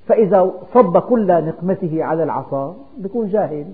[0.07, 3.65] فإذا صب كل نقمته على العصا يكون جاهل.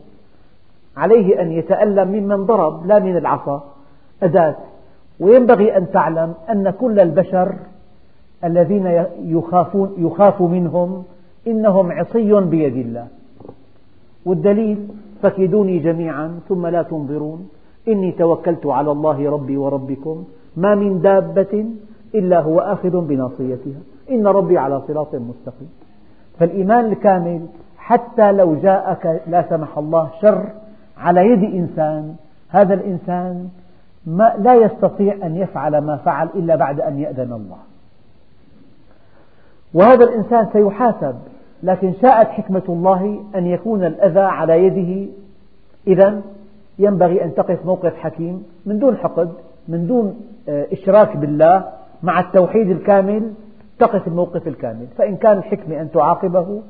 [0.97, 3.63] عليه أن يتألم ممن ضرب لا من العصا.
[4.23, 4.55] أداة.
[5.19, 7.55] وينبغي أن تعلم أن كل البشر
[8.43, 11.03] الذين يخافون يخاف منهم
[11.47, 13.07] إنهم عصي بيد الله.
[14.25, 14.87] والدليل
[15.21, 17.49] فكيدوني جميعا ثم لا تنظرون.
[17.87, 20.23] إني توكلت على الله ربي وربكم.
[20.57, 21.65] ما من دابة
[22.15, 23.81] إلا هو آخذ بناصيتها.
[24.11, 25.69] إن ربي على صراط مستقيم.
[26.39, 27.41] فالإيمان الكامل
[27.77, 30.45] حتى لو جاءك لا سمح الله شر
[30.97, 32.15] على يد إنسان
[32.49, 33.49] هذا الإنسان
[34.07, 37.57] ما لا يستطيع أن يفعل ما فعل إلا بعد أن يأذن الله.
[39.73, 41.15] وهذا الإنسان سيحاسب
[41.63, 45.11] لكن شاءت حكمة الله أن يكون الأذى على يده.
[45.87, 46.21] إذا
[46.79, 49.29] ينبغي أن تقف موقف حكيم من دون حقد
[49.67, 51.65] من دون آه، إشراك بالله.
[52.03, 53.33] مع التوحيد الكامل
[53.79, 54.87] تقف الموقف الكامل.
[54.97, 56.61] فإن كان الحكمة أن تعاقبه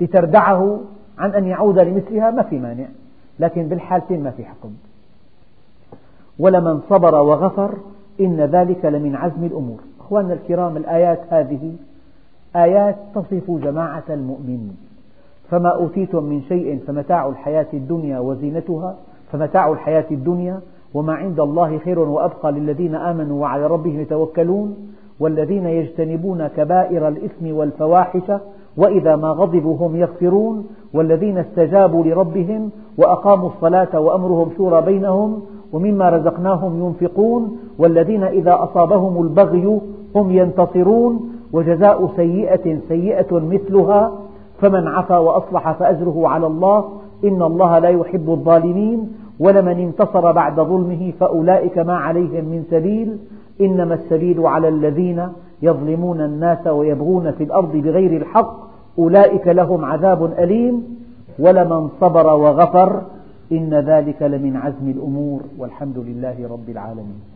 [0.00, 0.80] لتردعه
[1.18, 2.86] عن أن يعود لمثلها ما في مانع
[3.38, 4.70] لكن بالحالتين ما في حكم
[6.38, 7.74] ولمن صبر وغفر
[8.20, 9.80] إن ذلك لمن عزم الأمور.
[10.00, 11.72] أخواننا الكرام الآيات هذه
[12.64, 14.76] آيات تصف جماعة المؤمنين
[15.50, 18.96] فما أوتيتم من شيء فمتاع الحياة الدنيا وزينتها
[19.32, 20.60] فمتاع الحياة الدنيا
[20.94, 24.76] وما عند الله خير وأبقى للذين آمنوا وعلى ربهم يتوكلون
[25.20, 28.32] والذين يجتنبون كبائر الإثم والفواحش
[28.76, 35.42] وإذا ما غضبوا هم يغفرون والذين استجابوا لربهم وأقاموا الصلاة وأمرهم شورى بينهم
[35.72, 39.80] ومما رزقناهم ينفقون والذين إذا أصابهم البغي
[40.14, 44.12] هم ينتصرون وجزاء سيئة سيئة مثلها
[44.60, 46.88] فمن عفا وأصلح فأجره على الله
[47.24, 53.18] إن الله لا يحب الظالمين ولمن انتصر بعد ظلمه فأولئك ما عليهم من سبيل
[53.60, 55.28] إنما السبيل على الذين
[55.62, 58.56] يظلمون الناس ويبغون في الأرض بغير الحق
[58.98, 60.98] أولئك لهم عذاب أليم
[61.38, 63.02] ولمن صبر وغفر
[63.52, 67.35] إن ذلك لمن عزم الأمور والحمد لله رب العالمين.